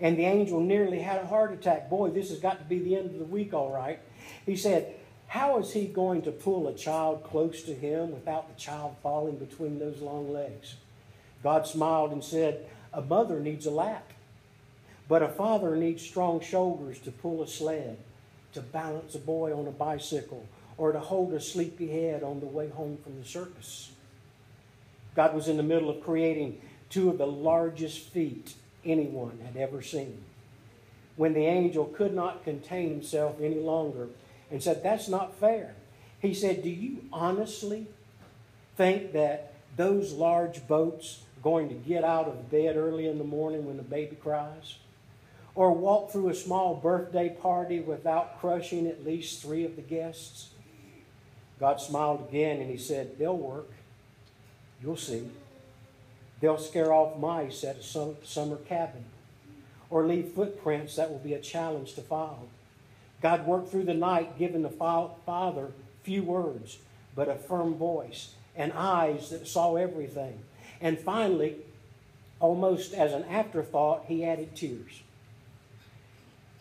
And 0.00 0.16
the 0.16 0.24
angel 0.24 0.60
nearly 0.60 1.00
had 1.00 1.22
a 1.22 1.26
heart 1.26 1.52
attack. 1.52 1.88
Boy, 1.88 2.10
this 2.10 2.30
has 2.30 2.40
got 2.40 2.58
to 2.58 2.64
be 2.64 2.78
the 2.78 2.96
end 2.96 3.06
of 3.06 3.18
the 3.18 3.24
week, 3.24 3.54
all 3.54 3.72
right. 3.72 4.00
He 4.44 4.56
said, 4.56 4.94
How 5.28 5.58
is 5.58 5.72
he 5.72 5.86
going 5.86 6.22
to 6.22 6.32
pull 6.32 6.68
a 6.68 6.74
child 6.74 7.24
close 7.24 7.62
to 7.62 7.74
him 7.74 8.12
without 8.12 8.48
the 8.48 8.60
child 8.60 8.96
falling 9.02 9.36
between 9.36 9.78
those 9.78 10.00
long 10.00 10.32
legs? 10.32 10.74
God 11.42 11.66
smiled 11.66 12.12
and 12.12 12.24
said, 12.24 12.66
a 12.94 13.02
mother 13.02 13.40
needs 13.40 13.66
a 13.66 13.70
lap, 13.70 14.12
but 15.08 15.22
a 15.22 15.28
father 15.28 15.74
needs 15.74 16.02
strong 16.02 16.40
shoulders 16.40 17.00
to 17.00 17.10
pull 17.10 17.42
a 17.42 17.48
sled, 17.48 17.98
to 18.52 18.60
balance 18.60 19.16
a 19.16 19.18
boy 19.18 19.52
on 19.52 19.66
a 19.66 19.72
bicycle, 19.72 20.46
or 20.78 20.92
to 20.92 21.00
hold 21.00 21.32
a 21.34 21.40
sleepy 21.40 21.88
head 21.88 22.22
on 22.22 22.38
the 22.38 22.46
way 22.46 22.68
home 22.68 22.98
from 23.02 23.18
the 23.18 23.26
circus. 23.26 23.90
God 25.16 25.34
was 25.34 25.48
in 25.48 25.56
the 25.56 25.62
middle 25.64 25.90
of 25.90 26.04
creating 26.04 26.60
two 26.88 27.10
of 27.10 27.18
the 27.18 27.26
largest 27.26 27.98
feet 28.10 28.54
anyone 28.84 29.40
had 29.44 29.56
ever 29.56 29.82
seen. 29.82 30.22
When 31.16 31.32
the 31.32 31.46
angel 31.46 31.86
could 31.86 32.14
not 32.14 32.44
contain 32.44 32.90
himself 32.90 33.36
any 33.40 33.60
longer 33.60 34.08
and 34.50 34.62
said, 34.62 34.82
That's 34.82 35.08
not 35.08 35.34
fair. 35.34 35.74
He 36.20 36.34
said, 36.34 36.62
Do 36.62 36.70
you 36.70 37.04
honestly 37.12 37.86
think 38.76 39.12
that 39.12 39.52
those 39.76 40.12
large 40.12 40.66
boats 40.66 41.20
going 41.42 41.68
to 41.68 41.74
get 41.74 42.02
out 42.02 42.26
of 42.26 42.50
bed 42.50 42.76
early 42.76 43.06
in 43.06 43.18
the 43.18 43.24
morning 43.24 43.66
when 43.66 43.76
the 43.76 43.82
baby 43.82 44.16
cries, 44.16 44.78
or 45.54 45.72
walk 45.72 46.10
through 46.10 46.30
a 46.30 46.34
small 46.34 46.74
birthday 46.74 47.28
party 47.28 47.80
without 47.80 48.40
crushing 48.40 48.86
at 48.86 49.04
least 49.04 49.42
three 49.42 49.64
of 49.64 49.76
the 49.76 49.82
guests. 49.82 50.48
God 51.60 51.80
smiled 51.80 52.26
again 52.28 52.60
and 52.60 52.70
he 52.70 52.78
said, 52.78 53.18
They'll 53.18 53.36
work. 53.36 53.70
You'll 54.82 54.96
see. 54.96 55.28
They'll 56.44 56.58
scare 56.58 56.92
off 56.92 57.18
mice 57.18 57.64
at 57.64 57.78
a 57.78 57.82
summer 57.82 58.56
cabin 58.56 59.06
or 59.88 60.06
leave 60.06 60.32
footprints 60.34 60.94
that 60.96 61.10
will 61.10 61.20
be 61.20 61.32
a 61.32 61.40
challenge 61.40 61.94
to 61.94 62.02
follow. 62.02 62.48
God 63.22 63.46
worked 63.46 63.70
through 63.70 63.84
the 63.84 63.94
night, 63.94 64.38
giving 64.38 64.60
the 64.60 64.68
Father 64.68 65.68
few 66.02 66.22
words, 66.22 66.80
but 67.16 67.30
a 67.30 67.34
firm 67.34 67.76
voice 67.76 68.34
and 68.54 68.74
eyes 68.74 69.30
that 69.30 69.48
saw 69.48 69.76
everything. 69.76 70.38
And 70.82 70.98
finally, 70.98 71.56
almost 72.40 72.92
as 72.92 73.14
an 73.14 73.24
afterthought, 73.24 74.04
he 74.06 74.22
added 74.22 74.54
tears. 74.54 75.00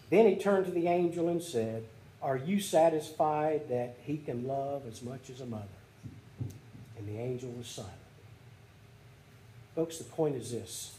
Then 0.10 0.28
he 0.28 0.38
turned 0.38 0.66
to 0.68 0.72
the 0.72 0.88
angel 0.88 1.28
and 1.28 1.44
said, 1.44 1.84
Are 2.22 2.38
you 2.38 2.62
satisfied 2.62 3.68
that 3.68 3.98
he 4.06 4.16
can 4.16 4.48
love 4.48 4.84
as 4.88 5.02
much 5.02 5.30
as 5.30 5.42
a 5.42 5.46
mother? 5.46 5.66
And 6.98 7.06
the 7.06 7.20
angel 7.20 7.50
was 7.50 7.68
silent. 7.68 8.03
Folks, 9.76 9.98
the 9.98 10.04
point 10.04 10.36
is 10.36 10.52
this 10.52 10.94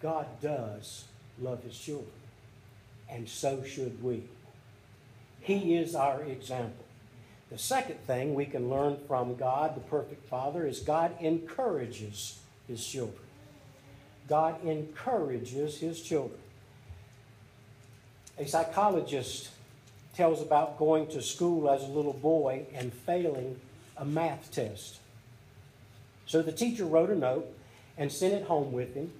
God 0.00 0.26
does 0.40 1.04
love 1.40 1.62
his 1.62 1.78
children, 1.78 2.10
and 3.08 3.28
so 3.28 3.62
should 3.62 4.02
we. 4.02 4.24
He 5.40 5.76
is 5.76 5.94
our 5.94 6.22
example. 6.22 6.84
The 7.50 7.58
second 7.58 8.00
thing 8.06 8.34
we 8.34 8.46
can 8.46 8.70
learn 8.70 8.96
from 9.06 9.36
God, 9.36 9.76
the 9.76 9.80
perfect 9.80 10.26
Father, 10.28 10.66
is 10.66 10.80
God 10.80 11.12
encourages 11.20 12.38
his 12.66 12.84
children. 12.84 13.18
God 14.28 14.64
encourages 14.64 15.78
his 15.78 16.00
children. 16.00 16.38
A 18.38 18.46
psychologist 18.46 19.50
tells 20.14 20.40
about 20.40 20.78
going 20.78 21.06
to 21.08 21.20
school 21.20 21.68
as 21.70 21.82
a 21.82 21.86
little 21.86 22.14
boy 22.14 22.66
and 22.74 22.92
failing 22.92 23.60
a 23.96 24.04
math 24.04 24.50
test. 24.50 25.00
So 26.32 26.40
the 26.40 26.50
teacher 26.50 26.86
wrote 26.86 27.10
a 27.10 27.14
note 27.14 27.46
and 27.98 28.10
sent 28.10 28.32
it 28.32 28.44
home 28.44 28.72
with 28.72 28.94
him, 28.94 29.12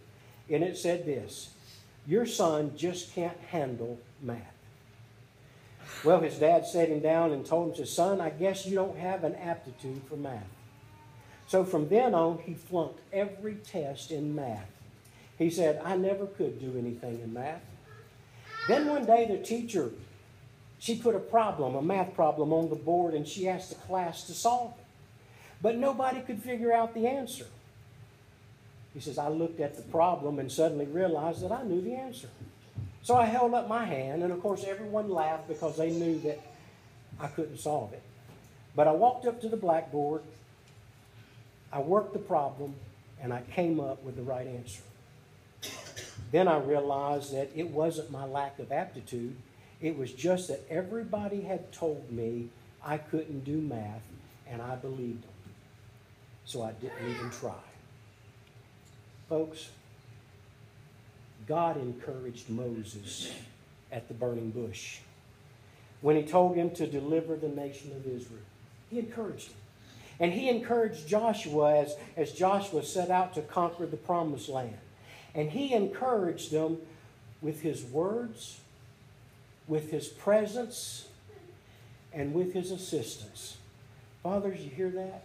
and 0.49 0.65
it 0.65 0.79
said 0.79 1.05
this 1.05 1.51
Your 2.07 2.25
son 2.25 2.73
just 2.75 3.15
can't 3.15 3.37
handle 3.51 3.99
math. 4.23 4.39
Well, 6.05 6.21
his 6.21 6.39
dad 6.39 6.65
sat 6.65 6.89
him 6.89 7.01
down 7.01 7.33
and 7.33 7.45
told 7.45 7.77
him, 7.77 7.85
Son, 7.85 8.19
I 8.19 8.31
guess 8.31 8.65
you 8.65 8.75
don't 8.75 8.97
have 8.97 9.25
an 9.25 9.35
aptitude 9.35 10.01
for 10.09 10.17
math. 10.17 10.47
So 11.47 11.67
from 11.67 11.87
then 11.91 12.15
on, 12.15 12.39
he 12.39 12.55
flunked 12.55 13.01
every 13.13 13.57
test 13.57 14.11
in 14.11 14.35
math. 14.35 14.71
He 15.37 15.51
said, 15.51 15.83
I 15.85 15.99
never 15.99 16.25
could 16.25 16.59
do 16.61 16.79
anything 16.79 17.21
in 17.21 17.35
math. 17.35 17.61
Then 18.69 18.89
one 18.89 19.05
day, 19.05 19.27
the 19.27 19.37
teacher, 19.37 19.91
she 20.79 20.97
put 20.97 21.15
a 21.15 21.21
problem, 21.21 21.75
a 21.75 21.83
math 21.83 22.15
problem, 22.15 22.55
on 22.55 22.71
the 22.71 22.75
board, 22.75 23.13
and 23.13 23.29
she 23.29 23.51
asked 23.51 23.69
the 23.69 23.87
class 23.87 24.25
to 24.29 24.33
solve 24.33 24.73
it. 24.79 24.82
But 25.63 25.77
nobody 25.77 26.21
could 26.21 26.43
figure 26.43 26.73
out 26.73 26.93
the 26.93 27.07
answer. 27.07 27.47
He 28.93 29.01
says, 29.01 29.17
I 29.17 29.29
looked 29.29 29.61
at 29.61 29.77
the 29.77 29.83
problem 29.83 30.39
and 30.39 30.51
suddenly 30.51 30.87
realized 30.87 31.43
that 31.43 31.53
I 31.53 31.63
knew 31.63 31.81
the 31.81 31.95
answer. 31.95 32.29
So 33.03 33.17
I 33.17 33.25
held 33.25 33.55
up 33.55 33.69
my 33.69 33.85
hand, 33.85 34.23
and 34.23 34.33
of 34.33 34.41
course, 34.41 34.65
everyone 34.65 35.11
laughed 35.11 35.49
because 35.49 35.77
they 35.77 35.91
knew 35.91 36.19
that 36.21 36.41
I 37.19 37.29
couldn't 37.29 37.59
solve 37.59 37.93
it. 37.93 38.03
But 38.77 38.89
I 38.89 38.93
walked 38.93 39.27
up 39.27 39.41
to 39.41 39.49
the 39.49 39.57
blackboard, 39.57 40.23
I 41.73 41.81
worked 41.81 42.13
the 42.13 42.19
problem, 42.19 42.75
and 43.21 43.33
I 43.33 43.43
came 43.55 43.81
up 43.81 44.03
with 44.03 44.17
the 44.17 44.23
right 44.23 44.47
answer. 44.47 44.83
Then 46.31 46.49
I 46.49 46.59
realized 46.59 47.35
that 47.35 47.51
it 47.55 47.71
wasn't 47.71 48.11
my 48.11 48.25
lack 48.25 48.59
of 48.59 48.73
aptitude, 48.73 49.37
it 49.81 49.99
was 49.99 50.13
just 50.13 50.49
that 50.49 50.65
everybody 50.71 51.43
had 51.43 51.73
told 51.73 52.11
me 52.11 52.49
I 52.85 52.99
couldn't 52.99 53.45
do 53.45 53.61
math, 53.61 54.03
and 54.49 54.63
I 54.63 54.77
believed 54.77 55.25
them. 55.25 55.32
So 56.53 56.63
I 56.63 56.73
didn't 56.73 57.09
even 57.09 57.31
try. 57.31 57.55
Folks, 59.27 59.71
God 61.49 61.79
encouraged 61.79 62.51
Moses 62.51 63.33
at 63.91 64.07
the 64.07 64.13
burning 64.13 64.51
bush 64.51 64.99
when 66.03 66.15
he 66.15 66.25
told 66.25 66.55
him 66.55 66.69
to 66.73 66.87
deliver 66.87 67.37
the 67.37 67.49
nation 67.49 67.93
of 67.93 68.07
Israel. 68.07 68.43
He 68.91 68.99
encouraged 68.99 69.49
him. 69.49 69.57
And 70.21 70.35
he 70.35 70.51
encouraged 70.51 71.09
Joshua 71.09 71.75
as, 71.75 71.97
as 72.19 72.33
Joshua 72.33 72.83
set 72.83 73.09
out 73.09 73.33
to 73.33 73.41
conquer 73.41 73.87
the 73.87 73.97
promised 73.97 74.51
land. 74.51 74.77
And 75.35 75.53
he 75.53 75.73
encouraged 75.73 76.51
them 76.51 76.77
with 77.41 77.63
his 77.63 77.83
words, 77.83 78.61
with 79.67 79.91
his 79.91 80.07
presence, 80.07 81.07
and 82.13 82.35
with 82.35 82.53
his 82.53 82.71
assistance. 82.71 83.57
Fathers, 84.23 84.61
you 84.61 84.69
hear 84.69 84.91
that? 84.91 85.25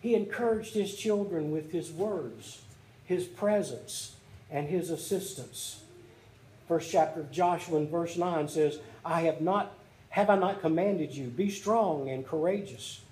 He 0.00 0.14
encouraged 0.14 0.74
his 0.74 0.94
children 0.94 1.50
with 1.50 1.72
his 1.72 1.90
words, 1.90 2.62
his 3.04 3.24
presence, 3.24 4.14
and 4.50 4.68
his 4.68 4.90
assistance. 4.90 5.80
First 6.68 6.90
chapter 6.90 7.20
of 7.20 7.30
Joshua 7.30 7.84
verse 7.84 8.16
9 8.16 8.48
says, 8.48 8.78
I 9.04 9.22
have 9.22 9.40
not 9.40 9.72
have 10.10 10.30
I 10.30 10.36
not 10.36 10.62
commanded 10.62 11.14
you, 11.14 11.26
be 11.26 11.50
strong 11.50 12.08
and 12.08 12.26
courageous. 12.26 13.02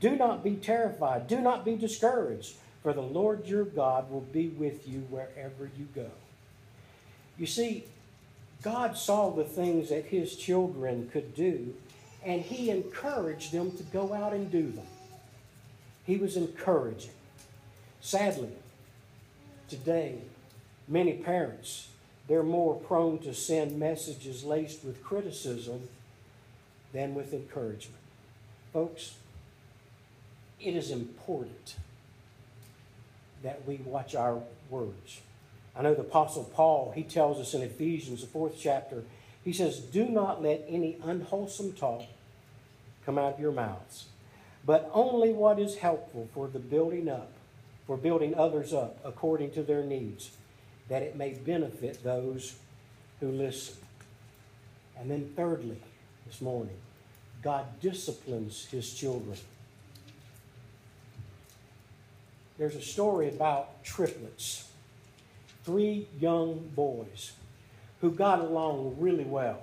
Do 0.00 0.16
not 0.16 0.42
be 0.42 0.54
terrified, 0.54 1.26
do 1.26 1.40
not 1.40 1.62
be 1.62 1.76
discouraged, 1.76 2.54
for 2.82 2.94
the 2.94 3.02
Lord 3.02 3.46
your 3.46 3.64
God 3.64 4.10
will 4.10 4.22
be 4.22 4.48
with 4.48 4.88
you 4.88 5.00
wherever 5.10 5.70
you 5.76 5.86
go. 5.94 6.10
You 7.36 7.46
see, 7.46 7.84
God 8.62 8.96
saw 8.96 9.30
the 9.30 9.44
things 9.44 9.90
that 9.90 10.06
his 10.06 10.36
children 10.36 11.10
could 11.12 11.34
do, 11.34 11.74
and 12.24 12.40
he 12.40 12.70
encouraged 12.70 13.52
them 13.52 13.70
to 13.72 13.82
go 13.82 14.14
out 14.14 14.32
and 14.32 14.50
do 14.50 14.70
them. 14.70 14.86
He 16.04 16.16
was 16.16 16.36
encouraging. 16.36 17.10
Sadly, 18.00 18.52
today, 19.68 20.18
many 20.86 21.14
parents, 21.14 21.88
they're 22.28 22.42
more 22.42 22.74
prone 22.74 23.18
to 23.20 23.34
send 23.34 23.78
messages 23.78 24.44
laced 24.44 24.84
with 24.84 25.02
criticism 25.02 25.88
than 26.92 27.14
with 27.14 27.32
encouragement. 27.32 28.00
Folks, 28.72 29.14
it 30.60 30.74
is 30.74 30.90
important 30.90 31.76
that 33.42 33.66
we 33.66 33.76
watch 33.76 34.14
our 34.14 34.40
words. 34.70 35.20
I 35.76 35.82
know 35.82 35.94
the 35.94 36.02
Apostle 36.02 36.44
Paul, 36.54 36.92
he 36.94 37.02
tells 37.02 37.38
us 37.38 37.52
in 37.54 37.62
Ephesians, 37.62 38.20
the 38.20 38.26
fourth 38.26 38.56
chapter, 38.58 39.02
he 39.44 39.52
says, 39.52 39.78
Do 39.78 40.06
not 40.06 40.42
let 40.42 40.64
any 40.68 40.96
unwholesome 41.04 41.72
talk 41.72 42.02
come 43.04 43.18
out 43.18 43.34
of 43.34 43.40
your 43.40 43.52
mouths, 43.52 44.06
but 44.66 44.90
only 44.92 45.32
what 45.32 45.58
is 45.58 45.76
helpful 45.76 46.28
for 46.32 46.48
the 46.48 46.58
building 46.58 47.08
up, 47.08 47.32
for 47.86 47.96
building 47.96 48.34
others 48.34 48.72
up 48.72 48.98
according 49.04 49.50
to 49.52 49.62
their 49.62 49.82
needs, 49.82 50.30
that 50.88 51.02
it 51.02 51.16
may 51.16 51.34
benefit 51.34 52.02
those 52.02 52.54
who 53.20 53.30
listen. 53.30 53.76
And 54.98 55.10
then, 55.10 55.32
thirdly, 55.36 55.80
this 56.26 56.40
morning, 56.40 56.76
God 57.42 57.80
disciplines 57.80 58.66
his 58.66 58.94
children. 58.94 59.36
There's 62.56 62.76
a 62.76 62.82
story 62.82 63.28
about 63.28 63.82
triplets, 63.84 64.68
three 65.64 66.06
young 66.20 66.70
boys 66.74 67.32
who 68.00 68.10
got 68.10 68.40
along 68.40 68.96
really 68.98 69.24
well. 69.24 69.62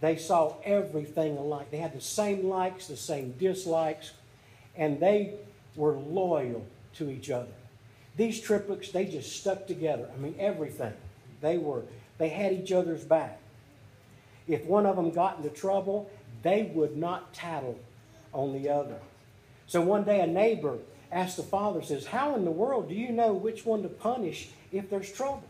They 0.00 0.16
saw 0.16 0.54
everything 0.64 1.36
alike. 1.36 1.70
They 1.70 1.78
had 1.78 1.94
the 1.94 2.00
same 2.00 2.48
likes, 2.48 2.86
the 2.86 2.96
same 2.96 3.32
dislikes, 3.32 4.12
and 4.76 4.98
they 4.98 5.34
were 5.76 5.92
loyal 5.92 6.64
to 6.94 7.10
each 7.10 7.30
other. 7.30 7.52
These 8.16 8.40
triplets, 8.40 8.90
they 8.90 9.04
just 9.04 9.36
stuck 9.40 9.66
together. 9.66 10.08
I 10.12 10.18
mean, 10.18 10.34
everything. 10.38 10.94
They 11.40 11.58
were, 11.58 11.82
they 12.18 12.28
had 12.28 12.52
each 12.52 12.72
other's 12.72 13.04
back. 13.04 13.38
If 14.48 14.64
one 14.64 14.86
of 14.86 14.96
them 14.96 15.10
got 15.10 15.36
into 15.36 15.50
trouble, 15.50 16.10
they 16.42 16.70
would 16.74 16.96
not 16.96 17.32
tattle 17.32 17.78
on 18.32 18.52
the 18.52 18.68
other. 18.68 18.98
So 19.66 19.80
one 19.80 20.04
day 20.04 20.20
a 20.20 20.26
neighbor 20.26 20.78
asked 21.12 21.36
the 21.36 21.42
father, 21.42 21.82
says, 21.82 22.06
How 22.06 22.34
in 22.34 22.44
the 22.44 22.50
world 22.50 22.88
do 22.88 22.94
you 22.94 23.10
know 23.10 23.32
which 23.32 23.64
one 23.64 23.82
to 23.82 23.88
punish 23.88 24.48
if 24.72 24.90
there's 24.90 25.12
trouble? 25.12 25.44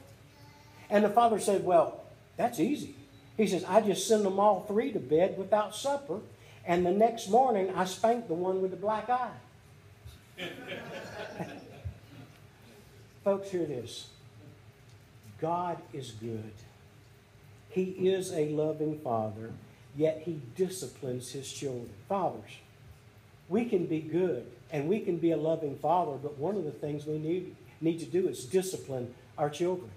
And 0.90 1.04
the 1.04 1.08
father 1.08 1.38
said, 1.38 1.64
Well, 1.64 2.02
that's 2.36 2.60
easy. 2.60 2.94
He 3.40 3.46
says, 3.46 3.64
I 3.64 3.80
just 3.80 4.06
send 4.06 4.26
them 4.26 4.38
all 4.38 4.66
three 4.68 4.92
to 4.92 4.98
bed 4.98 5.38
without 5.38 5.74
supper, 5.74 6.18
and 6.66 6.84
the 6.84 6.90
next 6.90 7.30
morning 7.30 7.72
I 7.74 7.86
spank 7.86 8.28
the 8.28 8.34
one 8.34 8.60
with 8.60 8.70
the 8.70 8.76
black 8.76 9.08
eye. 9.08 9.30
Folks, 13.24 13.50
hear 13.50 13.64
this 13.64 14.08
God 15.40 15.78
is 15.94 16.10
good. 16.10 16.52
He 17.70 17.84
is 18.10 18.30
a 18.30 18.50
loving 18.50 18.98
Father, 18.98 19.52
yet 19.96 20.20
He 20.26 20.42
disciplines 20.54 21.32
His 21.32 21.50
children. 21.50 21.88
Fathers, 22.10 22.58
we 23.48 23.64
can 23.64 23.86
be 23.86 24.00
good 24.00 24.44
and 24.70 24.86
we 24.86 25.00
can 25.00 25.16
be 25.16 25.30
a 25.30 25.38
loving 25.38 25.78
father, 25.78 26.18
but 26.22 26.36
one 26.36 26.56
of 26.56 26.64
the 26.64 26.72
things 26.72 27.06
we 27.06 27.16
need, 27.16 27.56
need 27.80 28.00
to 28.00 28.06
do 28.06 28.28
is 28.28 28.44
discipline 28.44 29.14
our 29.38 29.48
children. 29.48 29.90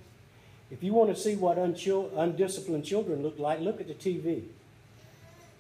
If 0.73 0.83
you 0.83 0.91
want 0.91 1.15
to 1.15 1.15
see 1.15 1.35
what 1.35 1.59
undisciplined 1.59 2.83
children 2.83 3.21
look 3.21 3.37
like, 3.37 3.59
look 3.59 3.79
at 3.79 3.87
the 3.87 3.93
TV. 3.93 4.45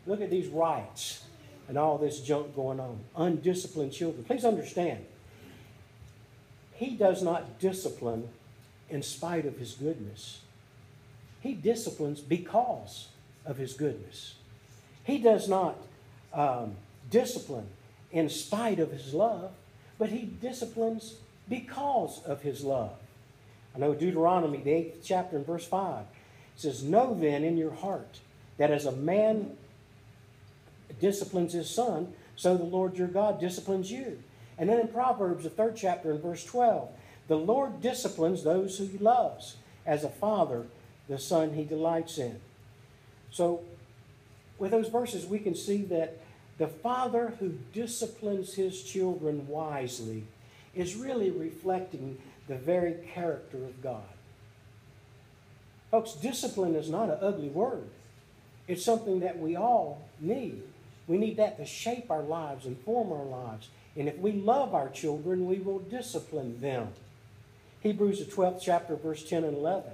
Look 0.07 0.21
at 0.21 0.31
these 0.31 0.47
riots 0.47 1.23
and 1.69 1.77
all 1.77 1.99
this 1.99 2.19
junk 2.19 2.55
going 2.55 2.79
on. 2.79 2.99
Undisciplined 3.15 3.93
children. 3.93 4.23
Please 4.23 4.43
understand, 4.43 5.05
He 6.73 6.95
does 6.95 7.21
not 7.21 7.59
discipline 7.59 8.27
in 8.89 9.03
spite 9.03 9.45
of 9.45 9.59
His 9.59 9.75
goodness, 9.75 10.39
He 11.41 11.53
disciplines 11.53 12.19
because 12.19 13.09
of 13.45 13.57
His 13.57 13.73
goodness. 13.73 14.33
He 15.03 15.19
does 15.19 15.47
not 15.47 15.77
um, 16.33 16.75
discipline 17.11 17.67
in 18.11 18.29
spite 18.29 18.79
of 18.79 18.91
his 18.91 19.13
love, 19.13 19.51
but 19.99 20.09
he 20.09 20.23
disciplines 20.23 21.15
because 21.47 22.23
of 22.25 22.41
his 22.41 22.63
love. 22.63 22.93
I 23.75 23.79
know 23.79 23.93
Deuteronomy, 23.93 24.59
the 24.59 24.71
eighth 24.71 25.01
chapter, 25.03 25.35
and 25.35 25.45
verse 25.45 25.65
5 25.65 26.05
says, 26.55 26.83
Know 26.83 27.17
then 27.19 27.43
in 27.43 27.57
your 27.57 27.73
heart 27.73 28.19
that 28.57 28.71
as 28.71 28.85
a 28.85 28.91
man 28.91 29.57
disciplines 30.99 31.53
his 31.53 31.69
son, 31.69 32.13
so 32.35 32.55
the 32.55 32.63
Lord 32.63 32.97
your 32.97 33.07
God 33.07 33.39
disciplines 33.39 33.91
you. 33.91 34.21
And 34.57 34.69
then 34.69 34.79
in 34.79 34.87
Proverbs, 34.87 35.43
the 35.43 35.49
third 35.49 35.75
chapter, 35.75 36.11
and 36.11 36.21
verse 36.21 36.45
12, 36.45 36.89
the 37.27 37.37
Lord 37.37 37.81
disciplines 37.81 38.43
those 38.43 38.77
who 38.77 38.85
he 38.85 38.97
loves. 38.97 39.57
As 39.85 40.03
a 40.03 40.09
father, 40.09 40.65
the 41.09 41.17
son 41.19 41.53
he 41.53 41.63
delights 41.63 42.17
in. 42.17 42.39
So, 43.31 43.61
with 44.59 44.71
those 44.71 44.87
verses, 44.87 45.25
we 45.25 45.39
can 45.39 45.55
see 45.55 45.81
that 45.83 46.19
the 46.57 46.67
father 46.67 47.33
who 47.39 47.57
disciplines 47.73 48.53
his 48.53 48.83
children 48.83 49.47
wisely 49.47 50.23
is 50.75 50.95
really 50.95 51.31
reflecting 51.31 52.17
the 52.53 52.59
very 52.59 52.95
character 53.13 53.57
of 53.57 53.81
God. 53.81 54.03
Folks, 55.89 56.13
discipline 56.13 56.75
is 56.75 56.89
not 56.89 57.09
an 57.09 57.17
ugly 57.19 57.49
word. 57.49 57.89
It's 58.67 58.85
something 58.85 59.21
that 59.21 59.39
we 59.39 59.55
all 59.55 60.07
need. 60.19 60.61
We 61.07 61.17
need 61.17 61.37
that 61.37 61.57
to 61.57 61.65
shape 61.65 62.09
our 62.09 62.21
lives 62.21 62.65
and 62.65 62.79
form 62.81 63.11
our 63.11 63.25
lives. 63.25 63.69
And 63.95 64.07
if 64.07 64.17
we 64.19 64.33
love 64.33 64.73
our 64.73 64.89
children, 64.89 65.47
we 65.47 65.57
will 65.57 65.79
discipline 65.79 66.61
them. 66.61 66.89
Hebrews, 67.81 68.19
the 68.19 68.31
12th 68.31 68.61
chapter, 68.61 68.95
verse 68.95 69.23
10 69.27 69.43
and 69.43 69.57
11. 69.57 69.91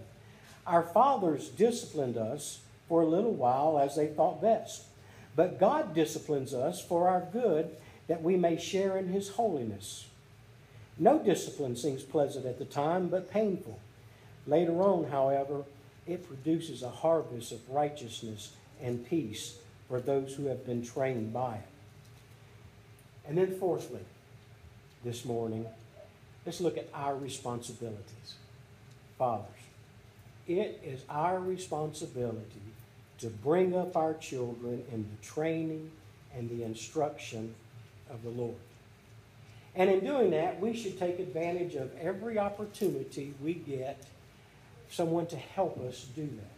Our 0.67 0.83
fathers 0.83 1.49
disciplined 1.49 2.17
us 2.17 2.59
for 2.87 3.01
a 3.01 3.07
little 3.07 3.33
while 3.33 3.79
as 3.79 3.95
they 3.95 4.07
thought 4.07 4.41
best. 4.41 4.83
But 5.35 5.59
God 5.59 5.95
disciplines 5.95 6.53
us 6.53 6.83
for 6.83 7.07
our 7.07 7.25
good 7.31 7.69
that 8.07 8.21
we 8.21 8.35
may 8.35 8.57
share 8.57 8.97
in 8.97 9.07
his 9.07 9.29
holiness. 9.29 10.08
No 10.99 11.17
discipline 11.17 11.77
seems 11.77 12.03
pleasant 12.03 12.45
at 12.45 12.59
the 12.59 12.65
time, 12.65 13.07
but 13.07 13.31
painful. 13.31 13.79
Later 14.45 14.81
on, 14.81 15.09
however, 15.09 15.63
it 16.05 16.27
produces 16.27 16.83
a 16.83 16.89
harvest 16.89 17.53
of 17.53 17.69
righteousness 17.69 18.51
and 18.81 19.07
peace 19.09 19.57
for 19.87 20.01
those 20.01 20.35
who 20.35 20.47
have 20.47 20.65
been 20.65 20.85
trained 20.85 21.31
by 21.31 21.55
it. 21.55 21.67
And 23.25 23.37
then, 23.37 23.57
fourthly, 23.57 24.01
this 25.03 25.23
morning, 25.23 25.65
let's 26.45 26.59
look 26.59 26.77
at 26.77 26.89
our 26.93 27.15
responsibilities. 27.15 28.35
Fathers, 29.17 29.45
it 30.47 30.81
is 30.83 31.01
our 31.09 31.39
responsibility 31.39 32.61
to 33.19 33.27
bring 33.27 33.75
up 33.75 33.95
our 33.95 34.15
children 34.15 34.83
in 34.91 35.07
the 35.09 35.25
training 35.25 35.91
and 36.35 36.49
the 36.49 36.63
instruction 36.63 37.55
of 38.09 38.23
the 38.23 38.29
Lord. 38.29 38.55
And 39.75 39.89
in 39.89 39.99
doing 40.01 40.31
that, 40.31 40.59
we 40.59 40.75
should 40.75 40.97
take 40.97 41.19
advantage 41.19 41.75
of 41.75 41.91
every 41.99 42.39
opportunity 42.39 43.33
we 43.41 43.53
get 43.53 44.03
someone 44.89 45.27
to 45.27 45.37
help 45.37 45.79
us 45.81 46.07
do 46.15 46.25
that. 46.25 46.51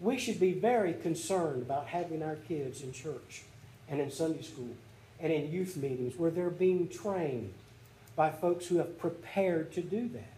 We 0.00 0.18
should 0.18 0.38
be 0.38 0.52
very 0.52 0.92
concerned 0.92 1.62
about 1.62 1.86
having 1.86 2.22
our 2.22 2.36
kids 2.36 2.82
in 2.82 2.92
church 2.92 3.42
and 3.88 4.00
in 4.00 4.10
Sunday 4.10 4.42
school 4.42 4.76
and 5.20 5.32
in 5.32 5.50
youth 5.50 5.76
meetings 5.76 6.16
where 6.16 6.30
they're 6.30 6.50
being 6.50 6.88
trained 6.88 7.54
by 8.16 8.30
folks 8.30 8.66
who 8.66 8.76
have 8.78 8.98
prepared 8.98 9.72
to 9.72 9.80
do 9.80 10.08
that. 10.08 10.32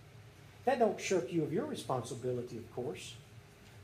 That 0.65 0.79
don't 0.79 1.01
shirk 1.01 1.33
you 1.33 1.43
of 1.43 1.53
your 1.53 1.67
responsibility, 1.67 2.57
of 2.57 2.75
course. 2.75 3.15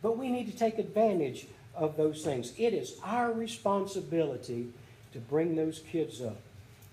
But 0.03 0.19
we 0.19 0.29
need 0.29 0.51
to 0.51 0.57
take 0.57 0.79
advantage 0.79 1.47
of 1.75 1.97
those 1.97 2.23
things. 2.23 2.53
It 2.59 2.75
is 2.75 2.99
our 3.05 3.33
responsibility 3.33 4.69
to 5.13 5.19
bring 5.19 5.57
those 5.57 5.81
kids 5.91 6.21
up 6.21 6.39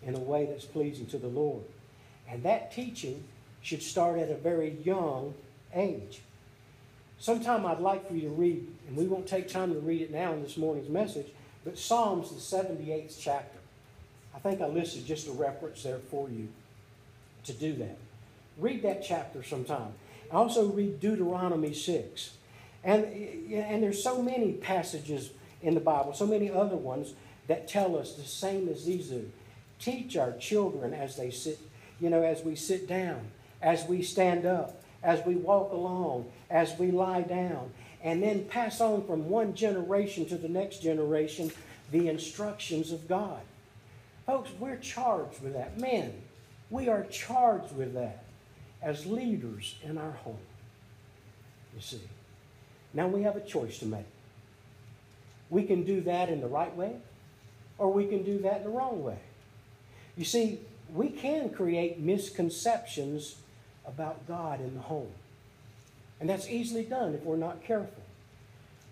in 0.03 0.15
a 0.15 0.19
way 0.19 0.45
that's 0.45 0.65
pleasing 0.65 1.05
to 1.07 1.17
the 1.17 1.27
Lord. 1.27 1.63
And 2.29 2.43
that 2.43 2.71
teaching 2.71 3.23
should 3.61 3.81
start 3.81 4.19
at 4.19 4.29
a 4.29 4.35
very 4.35 4.77
young 4.83 5.33
age. 5.73 6.21
Sometime 7.19 7.65
I'd 7.65 7.79
like 7.79 8.07
for 8.07 8.15
you 8.15 8.21
to 8.21 8.29
read, 8.29 8.65
and 8.87 8.95
we 8.95 9.05
won't 9.05 9.27
take 9.27 9.49
time 9.49 9.73
to 9.73 9.79
read 9.79 10.01
it 10.01 10.11
now 10.11 10.33
in 10.33 10.41
this 10.41 10.55
morning's 10.55 10.89
message, 10.89 11.27
but 11.65 11.77
Psalms, 11.77 12.29
the 12.29 12.57
78th 12.57 13.17
chapter. 13.19 13.59
I 14.33 14.39
think 14.39 14.61
I 14.61 14.67
listed 14.67 15.05
just 15.05 15.27
a 15.27 15.31
reference 15.31 15.83
there 15.83 15.99
for 15.99 16.29
you 16.29 16.47
to 17.43 17.53
do 17.53 17.73
that. 17.73 17.97
Read 18.57 18.83
that 18.83 19.03
chapter 19.03 19.43
sometime. 19.43 19.93
Also 20.31 20.67
read 20.67 20.99
Deuteronomy 20.99 21.73
6. 21.73 22.31
And, 22.83 23.03
and 23.51 23.83
there's 23.83 24.01
so 24.01 24.21
many 24.21 24.53
passages 24.53 25.31
in 25.61 25.73
the 25.73 25.81
Bible, 25.81 26.13
so 26.13 26.25
many 26.25 26.49
other 26.49 26.77
ones 26.77 27.13
that 27.47 27.67
tell 27.67 27.97
us 27.97 28.13
the 28.13 28.23
same 28.23 28.69
as 28.69 28.85
these 28.85 29.07
do. 29.07 29.29
Teach 29.79 30.17
our 30.17 30.33
children 30.33 30.93
as 30.93 31.15
they 31.15 31.31
sit, 31.31 31.59
you 31.99 32.09
know, 32.09 32.23
as 32.23 32.43
we 32.43 32.55
sit 32.55 32.87
down, 32.87 33.31
as 33.61 33.85
we 33.85 34.01
stand 34.01 34.45
up, 34.45 34.83
as 35.03 35.25
we 35.25 35.35
walk 35.35 35.71
along, 35.71 36.29
as 36.49 36.77
we 36.77 36.91
lie 36.91 37.21
down, 37.21 37.71
and 38.03 38.21
then 38.21 38.45
pass 38.45 38.81
on 38.81 39.05
from 39.05 39.29
one 39.29 39.53
generation 39.53 40.25
to 40.25 40.37
the 40.37 40.49
next 40.49 40.81
generation 40.81 41.51
the 41.91 42.07
instructions 42.07 42.91
of 42.91 43.07
God. 43.07 43.41
Folks, 44.25 44.51
we're 44.59 44.77
charged 44.77 45.41
with 45.41 45.53
that. 45.53 45.79
Men, 45.79 46.13
we 46.69 46.87
are 46.87 47.03
charged 47.05 47.75
with 47.75 47.93
that 47.93 48.23
as 48.81 49.05
leaders 49.05 49.75
in 49.83 49.97
our 49.97 50.11
home. 50.11 50.37
You 51.75 51.81
see. 51.81 52.01
Now 52.93 53.07
we 53.07 53.23
have 53.23 53.35
a 53.35 53.41
choice 53.41 53.79
to 53.79 53.85
make. 53.85 54.05
We 55.49 55.63
can 55.63 55.83
do 55.83 56.01
that 56.01 56.29
in 56.29 56.41
the 56.41 56.47
right 56.47 56.75
way, 56.75 56.95
or 57.77 57.91
we 57.91 58.07
can 58.07 58.23
do 58.23 58.39
that 58.39 58.57
in 58.57 58.63
the 58.63 58.69
wrong 58.69 59.03
way. 59.03 59.19
You 60.17 60.25
see, 60.25 60.59
we 60.93 61.09
can 61.09 61.49
create 61.49 61.99
misconceptions 61.99 63.35
about 63.85 64.27
God 64.27 64.59
in 64.59 64.75
the 64.75 64.81
home. 64.81 65.11
And 66.19 66.29
that's 66.29 66.47
easily 66.49 66.83
done 66.83 67.13
if 67.13 67.23
we're 67.23 67.37
not 67.37 67.63
careful. 67.63 68.03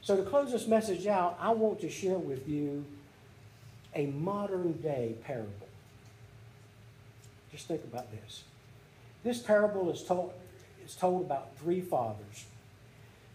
So, 0.02 0.16
to 0.16 0.24
close 0.24 0.52
this 0.52 0.68
message 0.68 1.08
out, 1.08 1.38
I 1.42 1.52
want 1.52 1.82
to 1.82 1.90
share 1.90 2.18
with 2.18 2.48
you 2.48 2.86
a 3.94 4.06
modern 4.08 4.74
day 4.74 5.16
parable. 5.24 5.52
Just 7.52 7.68
think 7.68 7.84
about 7.84 8.12
this. 8.12 8.44
This 9.24 9.40
parable 9.40 9.90
is 9.90 10.04
told, 10.04 10.32
is 10.86 10.96
told 10.96 11.26
about 11.26 11.58
three 11.58 11.82
fathers 11.82 12.46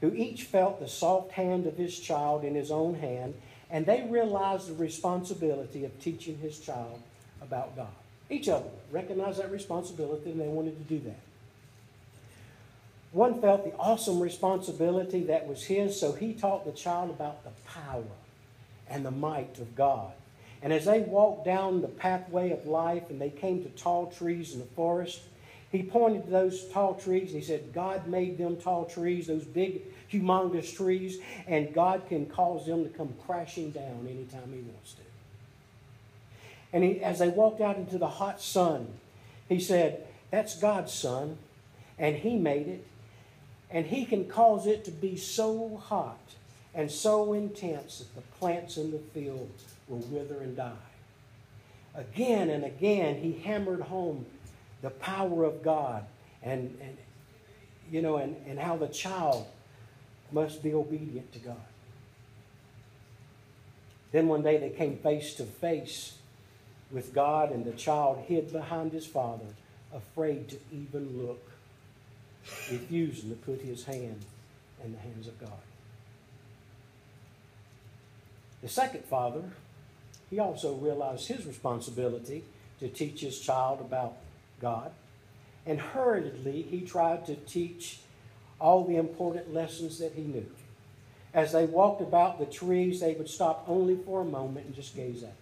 who 0.01 0.13
each 0.15 0.45
felt 0.45 0.81
the 0.81 0.89
soft 0.89 1.33
hand 1.33 1.67
of 1.67 1.77
his 1.77 1.99
child 1.99 2.45
in 2.45 2.55
his 2.55 2.71
own 2.71 2.95
hand, 2.95 3.35
and 3.71 3.87
they 3.87 4.07
realized 4.09 4.69
the 4.69 4.75
responsibility 4.75 5.85
of 5.85 6.01
teaching 6.01 6.39
his 6.39 6.59
child 6.59 7.01
about 7.43 7.77
God. 7.77 7.89
Each 8.31 8.49
of 8.49 8.65
them 8.65 8.73
recognized 8.91 9.39
that 9.39 9.51
responsibility 9.51 10.31
and 10.31 10.41
they 10.41 10.49
wanted 10.49 10.77
to 10.77 10.95
do 10.95 11.05
that. 11.07 11.21
One 13.13 13.41
felt 13.43 13.65
the 13.65 13.77
awesome 13.77 14.21
responsibility 14.21 15.25
that 15.25 15.47
was 15.47 15.65
his, 15.65 16.01
so 16.01 16.13
he 16.13 16.33
taught 16.33 16.65
the 16.65 16.73
child 16.73 17.11
about 17.11 17.45
the 17.45 17.51
power 17.67 18.05
and 18.89 19.05
the 19.05 19.11
might 19.11 19.59
of 19.59 19.77
God. 19.77 20.13
And 20.63 20.73
as 20.73 20.87
they 20.87 21.01
walked 21.01 21.45
down 21.45 21.83
the 21.83 21.89
pathway 21.89 22.53
of 22.53 22.67
life 22.67 23.11
and 23.11 23.21
they 23.21 23.31
came 23.31 23.63
to 23.65 23.69
tall 23.71 24.07
trees 24.07 24.55
in 24.55 24.61
the 24.61 24.67
forest, 24.67 25.21
he 25.71 25.83
pointed 25.83 26.25
to 26.25 26.31
those 26.31 26.69
tall 26.69 26.95
trees 26.95 27.33
and 27.33 27.41
he 27.43 27.47
said, 27.47 27.73
God 27.73 28.07
made 28.07 28.39
them 28.39 28.57
tall 28.57 28.85
trees, 28.85 29.27
those 29.27 29.45
big, 29.45 29.83
humongous 30.11 30.75
trees, 30.75 31.19
and 31.47 31.75
God 31.75 32.03
can 32.09 32.27
cause 32.27 32.67
them 32.67 32.85
to 32.85 32.91
come 32.91 33.13
crashing 33.27 33.73
down 33.73 34.07
anytime 34.09 34.53
he 34.53 34.61
wants 34.61 34.93
to. 34.95 35.03
And 36.73 36.83
he, 36.83 37.01
as 37.03 37.19
they 37.19 37.29
walked 37.29 37.61
out 37.61 37.77
into 37.77 37.99
the 37.99 38.09
hot 38.09 38.41
sun, 38.41 38.89
he 39.49 39.61
said, 39.61 40.07
That's 40.31 40.59
God's 40.59 40.93
sun, 40.93 41.39
and 41.99 42.17
he 42.17 42.37
made 42.37 42.69
it, 42.69 42.87
and 43.73 43.87
He 43.87 44.05
can 44.05 44.27
cause 44.27 44.67
it 44.67 44.85
to 44.85 44.91
be 44.91 45.17
so 45.17 45.77
hot 45.77 46.21
and 46.75 46.91
so 46.91 47.33
intense 47.33 47.99
that 47.99 48.15
the 48.15 48.21
plants 48.39 48.77
in 48.77 48.91
the 48.91 48.99
field 48.99 49.51
will 49.89 49.99
wither 49.99 50.41
and 50.41 50.57
die. 50.57 50.73
Again 51.95 52.51
and 52.51 52.65
again, 52.65 53.17
He 53.17 53.41
hammered 53.45 53.81
home 53.81 54.27
the 54.83 54.91
power 54.91 55.45
of 55.45 55.63
God 55.63 56.05
and, 56.43 56.77
and 56.83 56.97
you 57.91 58.03
know, 58.03 58.17
and, 58.17 58.37
and 58.47 58.59
how 58.59 58.77
the 58.77 58.89
child 58.89 59.47
must 60.31 60.63
be 60.63 60.75
obedient 60.75 61.33
to 61.33 61.39
God. 61.39 61.57
Then 64.13 64.29
one 64.29 64.43
day 64.43 64.59
they 64.59 64.71
came 64.71 64.99
face 64.99 65.35
to 65.35 65.45
face 65.45 66.19
with 66.93 67.15
God, 67.15 67.51
and 67.51 67.65
the 67.65 67.73
child 67.73 68.25
hid 68.27 68.53
behind 68.53 68.93
his 68.93 69.07
father, 69.07 69.47
afraid 69.95 70.49
to 70.51 70.59
even 70.73 71.27
look 71.27 71.51
refusing 72.71 73.31
to 73.31 73.37
put 73.37 73.61
his 73.61 73.85
hand 73.85 74.25
in 74.85 74.93
the 74.93 74.99
hands 74.99 75.27
of 75.29 75.39
God. 75.41 75.51
The 78.63 78.69
second 78.69 79.05
father, 79.05 79.43
he 80.31 80.39
also 80.39 80.75
realized 80.75 81.29
his 81.29 81.47
responsibility 81.47 82.45
to 82.81 82.89
teach 82.89 83.21
his 83.21 83.39
child 83.41 83.81
about 83.81 84.17
God. 84.61 84.93
And 85.67 85.81
hurriedly, 85.81 86.63
he 86.63 86.81
tried 86.81 87.27
to 87.27 87.37
teach 87.37 88.01
all 88.61 88.85
the 88.85 88.97
important 88.97 89.53
lessons 89.53 89.99
that 89.99 90.13
he 90.13 90.23
knew. 90.23 90.47
As 91.35 91.53
they 91.53 91.65
walked 91.65 92.03
about 92.03 92.39
the 92.39 92.47
trees, 92.47 93.01
they 93.01 93.15
would 93.15 93.29
stop 93.29 93.65
only 93.69 93.97
for 93.97 94.21
a 94.21 94.25
moment 94.25 94.67
and 94.67 94.75
just 94.75 94.95
gaze 94.95 95.23
at. 95.23 95.35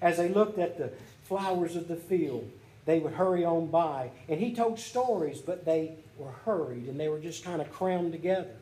As 0.00 0.16
they 0.16 0.28
looked 0.28 0.58
at 0.58 0.78
the 0.78 0.92
flowers 1.22 1.76
of 1.76 1.88
the 1.88 1.96
field, 1.96 2.50
they 2.84 2.98
would 2.98 3.14
hurry 3.14 3.44
on 3.44 3.66
by. 3.66 4.10
And 4.28 4.40
he 4.40 4.54
told 4.54 4.78
stories, 4.78 5.40
but 5.40 5.64
they 5.64 5.96
were 6.18 6.32
hurried 6.44 6.86
and 6.88 6.98
they 6.98 7.08
were 7.08 7.18
just 7.18 7.44
kind 7.44 7.60
of 7.60 7.72
crammed 7.72 8.12
together. 8.12 8.54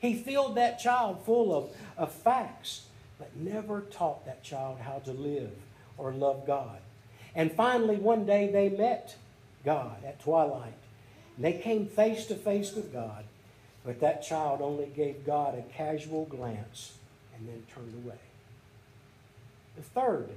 He 0.00 0.14
filled 0.14 0.56
that 0.56 0.78
child 0.78 1.24
full 1.24 1.54
of, 1.54 1.70
of 1.96 2.12
facts, 2.12 2.86
but 3.18 3.36
never 3.36 3.82
taught 3.82 4.24
that 4.26 4.42
child 4.42 4.78
how 4.80 4.98
to 5.00 5.12
live 5.12 5.52
or 5.98 6.12
love 6.12 6.46
God. 6.46 6.78
And 7.34 7.52
finally, 7.52 7.96
one 7.96 8.24
day 8.24 8.50
they 8.50 8.68
met 8.68 9.16
God 9.64 10.04
at 10.04 10.20
twilight. 10.20 10.74
And 11.36 11.44
they 11.44 11.54
came 11.54 11.86
face 11.86 12.26
to 12.26 12.34
face 12.34 12.74
with 12.74 12.92
God, 12.92 13.24
but 13.84 14.00
that 14.00 14.22
child 14.22 14.60
only 14.62 14.86
gave 14.86 15.26
God 15.26 15.54
a 15.54 15.62
casual 15.72 16.24
glance 16.24 16.94
and 17.36 17.46
then 17.48 17.62
turned 17.74 17.94
away. 18.04 18.18
The 19.76 19.82
third 19.82 20.30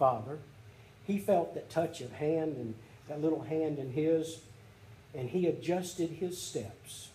father 0.00 0.38
he 1.10 1.18
felt 1.18 1.54
that 1.54 1.68
touch 1.70 2.00
of 2.00 2.12
hand 2.12 2.56
and 2.56 2.74
that 3.08 3.20
little 3.20 3.42
hand 3.42 3.78
in 3.78 3.90
his, 3.90 4.38
and 5.12 5.28
he 5.28 5.46
adjusted 5.46 6.10
his 6.10 6.40
steps 6.40 7.08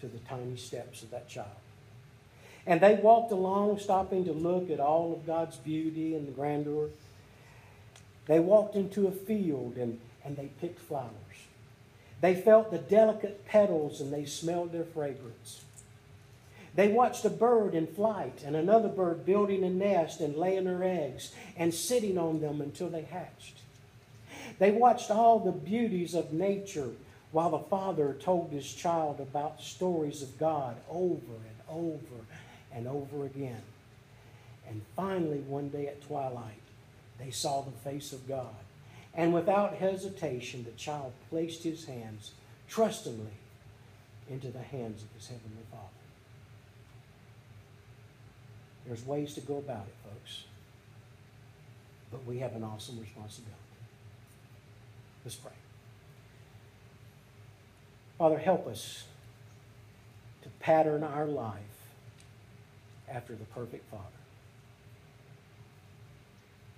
to 0.00 0.06
the 0.06 0.18
tiny 0.20 0.56
steps 0.56 1.02
of 1.02 1.10
that 1.10 1.28
child. 1.28 1.48
And 2.66 2.80
they 2.80 2.94
walked 2.94 3.30
along, 3.30 3.78
stopping 3.78 4.24
to 4.24 4.32
look 4.32 4.70
at 4.70 4.80
all 4.80 5.12
of 5.12 5.26
God's 5.26 5.56
beauty 5.58 6.14
and 6.14 6.34
grandeur. 6.34 6.88
They 8.26 8.40
walked 8.40 8.74
into 8.74 9.06
a 9.06 9.12
field 9.12 9.76
and, 9.76 10.00
and 10.24 10.38
they 10.38 10.48
picked 10.62 10.80
flowers. 10.80 11.10
They 12.22 12.34
felt 12.34 12.70
the 12.70 12.78
delicate 12.78 13.44
petals 13.44 14.00
and 14.00 14.10
they 14.10 14.24
smelled 14.24 14.72
their 14.72 14.84
fragrance. 14.84 15.62
They 16.74 16.88
watched 16.88 17.24
a 17.24 17.30
bird 17.30 17.74
in 17.74 17.86
flight 17.86 18.42
and 18.44 18.56
another 18.56 18.88
bird 18.88 19.24
building 19.24 19.62
a 19.62 19.70
nest 19.70 20.20
and 20.20 20.36
laying 20.36 20.66
her 20.66 20.82
eggs 20.82 21.32
and 21.56 21.72
sitting 21.72 22.18
on 22.18 22.40
them 22.40 22.60
until 22.60 22.88
they 22.88 23.02
hatched. 23.02 23.58
They 24.58 24.72
watched 24.72 25.10
all 25.10 25.38
the 25.38 25.52
beauties 25.52 26.14
of 26.14 26.32
nature 26.32 26.90
while 27.30 27.50
the 27.50 27.58
father 27.58 28.16
told 28.20 28.50
his 28.50 28.72
child 28.72 29.20
about 29.20 29.60
stories 29.60 30.22
of 30.22 30.38
God 30.38 30.76
over 30.88 31.14
and 31.14 31.60
over 31.68 32.24
and 32.72 32.88
over 32.88 33.24
again. 33.24 33.62
And 34.68 34.82
finally, 34.96 35.38
one 35.38 35.68
day 35.68 35.86
at 35.86 36.02
twilight, 36.02 36.62
they 37.18 37.30
saw 37.30 37.62
the 37.62 37.70
face 37.70 38.12
of 38.12 38.26
God. 38.26 38.54
And 39.14 39.32
without 39.32 39.74
hesitation, 39.74 40.64
the 40.64 40.72
child 40.72 41.12
placed 41.30 41.62
his 41.62 41.84
hands 41.84 42.32
trustingly 42.68 43.38
into 44.28 44.48
the 44.48 44.62
hands 44.62 45.02
of 45.02 45.08
his 45.14 45.28
heavenly 45.28 45.62
Father. 45.70 45.93
There's 48.86 49.04
ways 49.06 49.34
to 49.34 49.40
go 49.40 49.58
about 49.58 49.86
it, 49.86 49.94
folks. 50.08 50.44
But 52.10 52.24
we 52.26 52.38
have 52.38 52.54
an 52.54 52.62
awesome 52.62 53.00
responsibility. 53.00 53.54
Let's 55.24 55.36
pray. 55.36 55.52
Father, 58.18 58.38
help 58.38 58.66
us 58.66 59.04
to 60.42 60.48
pattern 60.60 61.02
our 61.02 61.26
life 61.26 61.60
after 63.08 63.34
the 63.34 63.44
perfect 63.46 63.90
Father. 63.90 64.04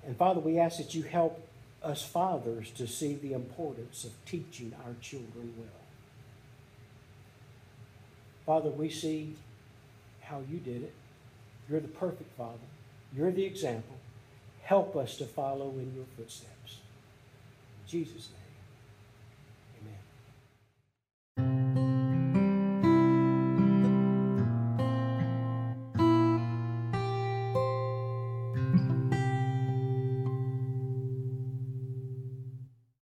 And 0.06 0.16
Father, 0.16 0.40
we 0.40 0.58
ask 0.58 0.78
that 0.78 0.94
you 0.94 1.02
help 1.02 1.46
us 1.82 2.02
fathers 2.02 2.70
to 2.72 2.86
see 2.86 3.14
the 3.14 3.32
importance 3.32 4.04
of 4.04 4.12
teaching 4.24 4.72
our 4.84 4.94
children 5.00 5.52
well. 5.58 5.68
Father, 8.46 8.70
we 8.70 8.88
see 8.88 9.34
how 10.20 10.42
you 10.48 10.58
did 10.58 10.84
it. 10.84 10.92
You're 11.68 11.80
the 11.80 11.88
perfect 11.88 12.36
Father. 12.36 12.58
You're 13.14 13.32
the 13.32 13.44
example. 13.44 13.96
Help 14.62 14.96
us 14.96 15.16
to 15.16 15.24
follow 15.24 15.70
in 15.70 15.92
your 15.94 16.06
footsteps. 16.16 16.78
In 17.84 17.90
Jesus' 17.90 18.28
name. 18.32 18.45